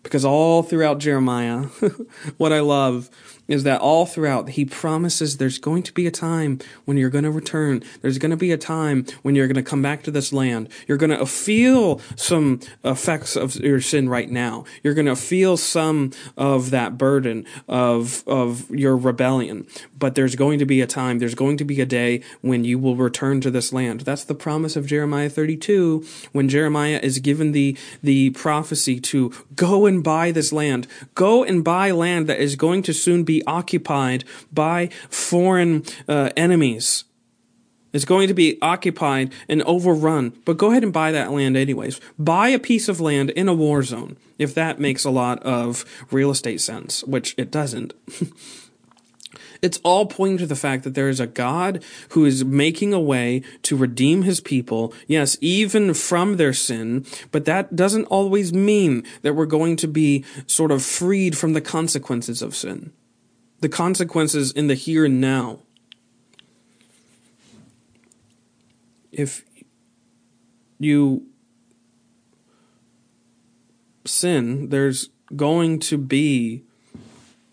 Because 0.07 0.23
all 0.23 0.63
throughout 0.63 0.99
Jeremiah, 0.99 1.63
what 2.37 2.53
I 2.53 2.61
love 2.61 3.09
is 3.47 3.63
that 3.63 3.81
all 3.81 4.05
throughout 4.05 4.49
he 4.49 4.65
promises 4.65 5.37
there's 5.37 5.57
going 5.57 5.83
to 5.83 5.93
be 5.93 6.05
a 6.05 6.11
time 6.11 6.59
when 6.85 6.97
you're 6.97 7.09
going 7.09 7.23
to 7.23 7.31
return. 7.31 7.83
There's 8.01 8.17
going 8.17 8.31
to 8.31 8.37
be 8.37 8.51
a 8.51 8.57
time 8.57 9.05
when 9.21 9.35
you're 9.35 9.47
going 9.47 9.55
to 9.55 9.63
come 9.63 9.81
back 9.81 10.03
to 10.03 10.11
this 10.11 10.33
land. 10.33 10.69
You're 10.87 10.97
going 10.97 11.17
to 11.17 11.25
feel 11.25 12.01
some 12.15 12.59
effects 12.83 13.35
of 13.35 13.55
your 13.55 13.81
sin 13.81 14.09
right 14.09 14.29
now. 14.29 14.65
You're 14.83 14.93
going 14.93 15.07
to 15.07 15.15
feel 15.15 15.57
some 15.57 16.11
of 16.35 16.71
that 16.71 16.97
burden 16.97 17.45
of 17.67 18.23
of 18.27 18.69
your 18.69 18.97
rebellion. 18.97 19.67
But 19.97 20.15
there's 20.15 20.35
going 20.35 20.59
to 20.59 20.65
be 20.65 20.81
a 20.81 20.87
time, 20.87 21.19
there's 21.19 21.35
going 21.35 21.57
to 21.57 21.65
be 21.65 21.81
a 21.81 21.85
day 21.85 22.21
when 22.41 22.63
you 22.63 22.77
will 22.79 22.95
return 22.95 23.41
to 23.41 23.51
this 23.51 23.71
land. 23.71 24.01
That's 24.01 24.23
the 24.23 24.35
promise 24.35 24.75
of 24.75 24.87
Jeremiah 24.87 25.29
32 25.29 26.05
when 26.31 26.49
Jeremiah 26.49 26.99
is 27.01 27.19
given 27.19 27.51
the 27.51 27.77
the 28.03 28.31
prophecy 28.31 28.99
to 28.99 29.31
go 29.55 29.85
and 29.85 29.96
and 29.97 30.03
buy 30.03 30.31
this 30.31 30.53
land. 30.53 30.85
Go 31.15 31.43
and 31.43 31.63
buy 31.63 31.89
land 31.89 32.27
that 32.27 32.39
is 32.39 32.55
going 32.55 32.83
to 32.83 32.93
soon 32.93 33.23
be 33.23 33.43
occupied 33.47 34.23
by 34.53 34.89
foreign 35.09 35.83
uh, 36.07 36.29
enemies. 36.37 37.03
It's 37.93 38.05
going 38.05 38.27
to 38.27 38.35
be 38.35 38.59
occupied 38.61 39.33
and 39.49 39.63
overrun, 39.63 40.33
but 40.45 40.57
go 40.57 40.69
ahead 40.69 40.83
and 40.83 40.93
buy 40.93 41.11
that 41.13 41.31
land 41.31 41.57
anyways. 41.57 41.99
Buy 42.19 42.49
a 42.49 42.59
piece 42.59 42.87
of 42.87 43.01
land 43.01 43.31
in 43.31 43.47
a 43.47 43.55
war 43.55 43.81
zone, 43.81 44.17
if 44.37 44.53
that 44.53 44.79
makes 44.79 45.03
a 45.03 45.09
lot 45.09 45.41
of 45.41 45.83
real 46.11 46.29
estate 46.29 46.61
sense, 46.61 47.03
which 47.05 47.33
it 47.37 47.49
doesn't. 47.49 47.93
It's 49.61 49.79
all 49.83 50.05
pointing 50.05 50.37
to 50.39 50.47
the 50.47 50.55
fact 50.55 50.83
that 50.83 50.93
there 50.93 51.09
is 51.09 51.19
a 51.19 51.27
God 51.27 51.83
who 52.09 52.25
is 52.25 52.45
making 52.45 52.93
a 52.93 52.99
way 52.99 53.41
to 53.63 53.75
redeem 53.75 54.23
his 54.23 54.39
people, 54.39 54.93
yes, 55.07 55.37
even 55.41 55.93
from 55.93 56.37
their 56.37 56.53
sin, 56.53 57.05
but 57.31 57.45
that 57.45 57.75
doesn't 57.75 58.05
always 58.05 58.53
mean 58.53 59.03
that 59.21 59.35
we're 59.35 59.45
going 59.45 59.75
to 59.77 59.87
be 59.87 60.23
sort 60.45 60.71
of 60.71 60.83
freed 60.83 61.37
from 61.37 61.53
the 61.53 61.61
consequences 61.61 62.41
of 62.41 62.55
sin. 62.55 62.91
The 63.59 63.69
consequences 63.69 64.51
in 64.51 64.67
the 64.67 64.75
here 64.75 65.05
and 65.05 65.19
now. 65.19 65.59
If 69.11 69.43
you 70.79 71.25
sin, 74.05 74.69
there's 74.69 75.09
going 75.35 75.79
to 75.79 75.97
be 75.97 76.63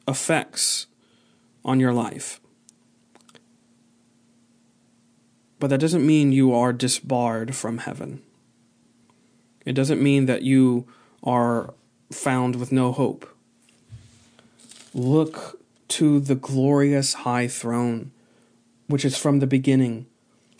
effects 0.06 0.86
on 1.64 1.80
your 1.80 1.92
life. 1.92 2.40
But 5.58 5.68
that 5.70 5.80
doesn't 5.80 6.06
mean 6.06 6.32
you 6.32 6.52
are 6.52 6.72
disbarred 6.72 7.54
from 7.54 7.78
heaven. 7.78 8.22
It 9.64 9.72
doesn't 9.72 10.02
mean 10.02 10.26
that 10.26 10.42
you 10.42 10.86
are 11.22 11.72
found 12.12 12.56
with 12.56 12.70
no 12.70 12.92
hope. 12.92 13.26
Look 14.92 15.58
to 15.88 16.20
the 16.20 16.34
glorious 16.34 17.14
high 17.14 17.48
throne, 17.48 18.12
which 18.86 19.04
is 19.04 19.16
from 19.16 19.38
the 19.38 19.46
beginning, 19.46 20.06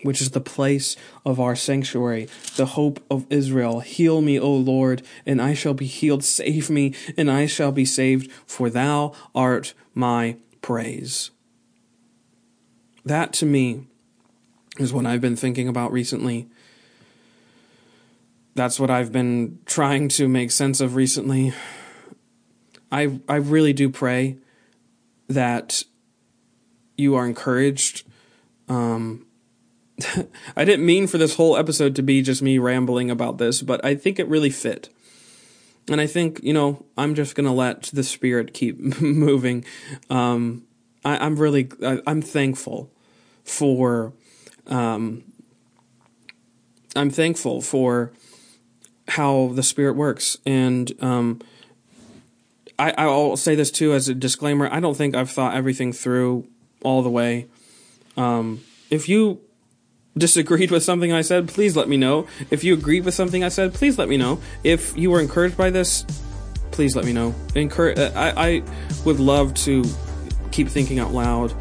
which 0.03 0.21
is 0.21 0.31
the 0.31 0.41
place 0.41 0.97
of 1.25 1.39
our 1.39 1.55
sanctuary, 1.55 2.29
the 2.57 2.67
hope 2.67 3.01
of 3.11 3.27
Israel. 3.31 3.81
Heal 3.81 4.23
me, 4.23 4.39
O 4.39 4.55
Lord, 4.55 5.03
and 5.27 5.41
I 5.41 5.55
shall 5.55 5.75
be 5.75 5.87
healed. 5.87 6.25
Save 6.25 6.71
me, 6.71 6.95
and 7.17 7.31
I 7.31 7.47
shall 7.47 7.73
be 7.73 7.85
saved, 7.85 8.31
for 8.47 8.71
thou 8.71 9.13
art 9.35 9.75
my 9.95 10.37
praise. 10.65 11.31
That 13.05 13.35
to 13.35 13.45
me 13.45 13.87
is 14.79 14.95
what 14.95 15.05
I've 15.05 15.21
been 15.21 15.37
thinking 15.37 15.69
about 15.69 15.93
recently. 15.93 16.49
That's 18.55 18.81
what 18.81 18.89
I've 18.89 19.13
been 19.13 19.59
trying 19.67 20.09
to 20.09 20.27
make 20.27 20.51
sense 20.51 20.81
of 20.81 20.95
recently. 20.95 21.53
I 22.91 23.21
I 23.29 23.37
really 23.37 23.75
do 23.75 23.91
pray 23.91 24.39
that 25.29 25.85
you 26.97 27.15
are 27.15 27.27
encouraged. 27.27 28.07
Um, 28.67 29.27
I 30.57 30.65
didn't 30.65 30.87
mean 30.87 31.09
for 31.09 31.19
this 31.19 31.37
whole 31.37 31.59
episode 31.59 31.95
to 31.97 32.03
be 32.03 32.23
just 32.23 32.41
me 32.41 32.57
rambling 32.57 33.11
about 33.11 33.37
this, 33.37 33.61
but 33.61 33.85
I 33.85 33.97
think 33.97 34.19
it 34.19 34.27
really 34.29 34.51
fit. 34.51 34.89
And 35.89 36.01
I 36.01 36.07
think, 36.07 36.41
you 36.43 36.53
know, 36.53 36.87
I'm 36.97 37.15
just 37.15 37.37
to 37.47 37.53
let 37.53 37.85
the 37.85 38.03
spirit 38.03 38.55
keep 38.55 38.79
moving. 39.01 39.65
Um, 40.09 40.65
I, 41.05 41.25
am 41.25 41.37
really, 41.37 41.69
I, 41.85 42.01
am 42.07 42.23
thankful 42.23 42.91
for, 43.45 44.15
um, 44.67 45.25
I'm 46.97 47.11
thankful 47.11 47.61
for 47.61 48.13
how 49.09 49.53
the 49.55 49.63
spirit 49.63 49.95
works. 49.97 50.39
And, 50.47 50.91
um, 51.03 51.41
I, 52.79 52.93
I'll 52.99 53.37
say 53.37 53.55
this 53.55 53.71
too 53.71 53.93
as 53.93 54.09
a 54.09 54.15
disclaimer. 54.15 54.69
I 54.73 54.81
don't 54.81 54.97
think 54.97 55.15
I've 55.15 55.31
thought 55.31 55.55
everything 55.55 55.93
through 55.93 56.49
all 56.83 57.03
the 57.03 57.11
way. 57.11 57.47
Um, 58.17 58.63
if 58.91 59.09
you 59.09 59.41
disagreed 60.17 60.71
with 60.71 60.83
something 60.83 61.13
I 61.13 61.23
said, 61.23 61.49
please 61.49 61.77
let 61.77 61.89
me 61.89 61.97
know. 61.97 62.27
If 62.51 62.65
you 62.65 62.75
agreed 62.75 63.05
with 63.05 63.15
something 63.15 63.43
I 63.43 63.49
said, 63.49 63.75
please 63.75 63.99
let 63.99 64.09
me 64.09 64.17
know. 64.17 64.41
If 64.63 64.97
you 64.97 65.11
were 65.11 65.21
encouraged 65.21 65.57
by 65.57 65.71
this, 65.71 66.05
please 66.71 66.97
let 66.97 67.05
me 67.05 67.13
know. 67.13 67.35
Encourage. 67.55 67.99
Uh, 67.99 68.13
I, 68.15 68.49
I 68.49 68.63
would 69.05 69.21
love 69.21 69.55
to 69.55 69.85
keep 70.51 70.69
thinking 70.69 70.99
out 70.99 71.13
loud 71.13 71.55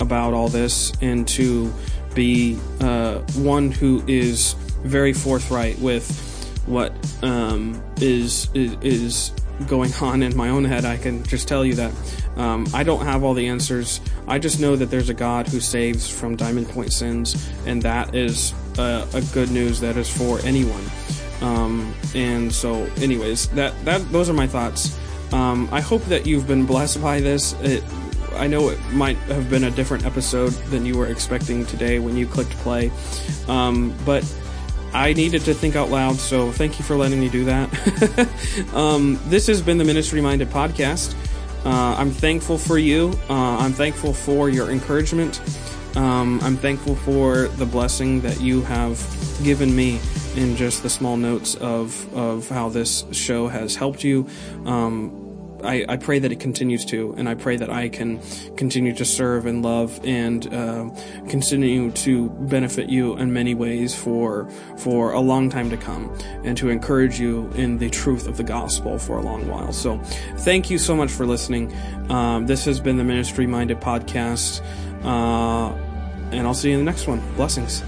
about 0.00 0.34
all 0.34 0.48
this 0.48 0.92
and 1.00 1.26
to 1.28 1.72
be 2.14 2.58
uh, 2.80 3.18
one 3.34 3.70
who 3.70 4.02
is 4.06 4.52
very 4.82 5.12
forthright 5.12 5.78
with 5.78 6.22
what 6.66 6.92
um, 7.22 7.82
is, 8.00 8.50
is 8.54 8.76
is 8.82 9.32
going 9.66 9.92
on 10.00 10.22
in 10.22 10.36
my 10.36 10.48
own 10.48 10.64
head. 10.64 10.84
I 10.84 10.96
can 10.96 11.22
just 11.24 11.48
tell 11.48 11.64
you 11.64 11.74
that 11.74 11.92
um, 12.36 12.66
I 12.74 12.82
don't 12.82 13.04
have 13.04 13.24
all 13.24 13.34
the 13.34 13.48
answers. 13.48 14.00
I 14.28 14.38
just 14.38 14.60
know 14.60 14.76
that 14.76 14.86
there's 14.86 15.08
a 15.08 15.14
God 15.14 15.48
who 15.48 15.60
saves 15.60 16.08
from 16.08 16.36
Diamond 16.36 16.68
Point 16.68 16.92
sins, 16.92 17.50
and 17.66 17.82
that 17.82 18.14
is 18.14 18.52
a, 18.78 19.06
a 19.14 19.22
good 19.32 19.50
news 19.50 19.80
that 19.80 19.96
is 19.96 20.08
for 20.08 20.40
anyone. 20.40 20.84
Um, 21.40 21.94
and 22.14 22.52
so, 22.52 22.84
anyways, 22.96 23.48
that 23.50 23.72
that 23.84 24.10
those 24.12 24.28
are 24.28 24.34
my 24.34 24.46
thoughts. 24.46 24.98
Um, 25.32 25.68
I 25.72 25.80
hope 25.80 26.02
that 26.04 26.26
you've 26.26 26.46
been 26.46 26.66
blessed 26.66 27.02
by 27.02 27.20
this. 27.20 27.54
It, 27.62 27.82
I 28.34 28.46
know 28.46 28.68
it 28.68 28.78
might 28.92 29.16
have 29.28 29.48
been 29.48 29.64
a 29.64 29.70
different 29.70 30.04
episode 30.04 30.50
than 30.70 30.84
you 30.84 30.96
were 30.96 31.06
expecting 31.06 31.64
today 31.64 31.98
when 31.98 32.16
you 32.16 32.26
clicked 32.26 32.52
play, 32.58 32.90
um, 33.48 33.94
but 34.04 34.22
I 34.96 35.12
needed 35.12 35.42
to 35.42 35.52
think 35.52 35.76
out 35.76 35.90
loud, 35.90 36.16
so 36.16 36.50
thank 36.50 36.78
you 36.78 36.84
for 36.84 36.96
letting 36.96 37.20
me 37.20 37.28
do 37.28 37.44
that. 37.44 38.70
um, 38.74 39.20
this 39.26 39.46
has 39.46 39.60
been 39.60 39.76
the 39.76 39.84
Ministry 39.84 40.22
Minded 40.22 40.48
Podcast. 40.48 41.14
Uh, 41.66 41.94
I'm 41.98 42.10
thankful 42.10 42.56
for 42.56 42.78
you. 42.78 43.12
Uh, 43.28 43.58
I'm 43.58 43.74
thankful 43.74 44.14
for 44.14 44.48
your 44.48 44.70
encouragement. 44.70 45.42
Um, 45.96 46.40
I'm 46.42 46.56
thankful 46.56 46.94
for 46.96 47.48
the 47.48 47.66
blessing 47.66 48.22
that 48.22 48.40
you 48.40 48.62
have 48.62 48.98
given 49.44 49.76
me 49.76 50.00
in 50.34 50.56
just 50.56 50.82
the 50.82 50.88
small 50.88 51.18
notes 51.18 51.56
of, 51.56 52.14
of 52.14 52.48
how 52.48 52.70
this 52.70 53.04
show 53.12 53.48
has 53.48 53.76
helped 53.76 54.02
you. 54.02 54.26
Um, 54.64 55.25
I, 55.64 55.84
I, 55.88 55.96
pray 55.96 56.18
that 56.18 56.30
it 56.32 56.40
continues 56.40 56.84
to, 56.86 57.14
and 57.16 57.28
I 57.28 57.34
pray 57.34 57.56
that 57.56 57.70
I 57.70 57.88
can 57.88 58.20
continue 58.56 58.94
to 58.94 59.04
serve 59.04 59.46
and 59.46 59.62
love 59.62 60.00
and 60.04 60.52
uh, 60.52 60.90
continue 61.28 61.90
to 61.92 62.28
benefit 62.28 62.88
you 62.88 63.16
in 63.16 63.32
many 63.32 63.54
ways 63.54 63.94
for 63.94 64.48
for 64.76 65.12
a 65.12 65.20
long 65.20 65.50
time 65.50 65.70
to 65.70 65.76
come, 65.76 66.16
and 66.44 66.56
to 66.58 66.68
encourage 66.68 67.18
you 67.18 67.50
in 67.54 67.78
the 67.78 67.90
truth 67.90 68.26
of 68.26 68.36
the 68.36 68.44
gospel 68.44 68.98
for 68.98 69.18
a 69.18 69.22
long 69.22 69.48
while. 69.48 69.72
So, 69.72 69.98
thank 70.38 70.70
you 70.70 70.78
so 70.78 70.94
much 70.94 71.10
for 71.10 71.26
listening. 71.26 71.74
Um, 72.10 72.46
this 72.46 72.64
has 72.66 72.80
been 72.80 72.96
the 72.96 73.04
Ministry 73.04 73.46
Minded 73.46 73.80
Podcast, 73.80 74.62
uh, 75.04 75.74
and 76.30 76.46
I'll 76.46 76.54
see 76.54 76.70
you 76.70 76.78
in 76.78 76.84
the 76.84 76.90
next 76.90 77.06
one. 77.06 77.20
Blessings. 77.34 77.82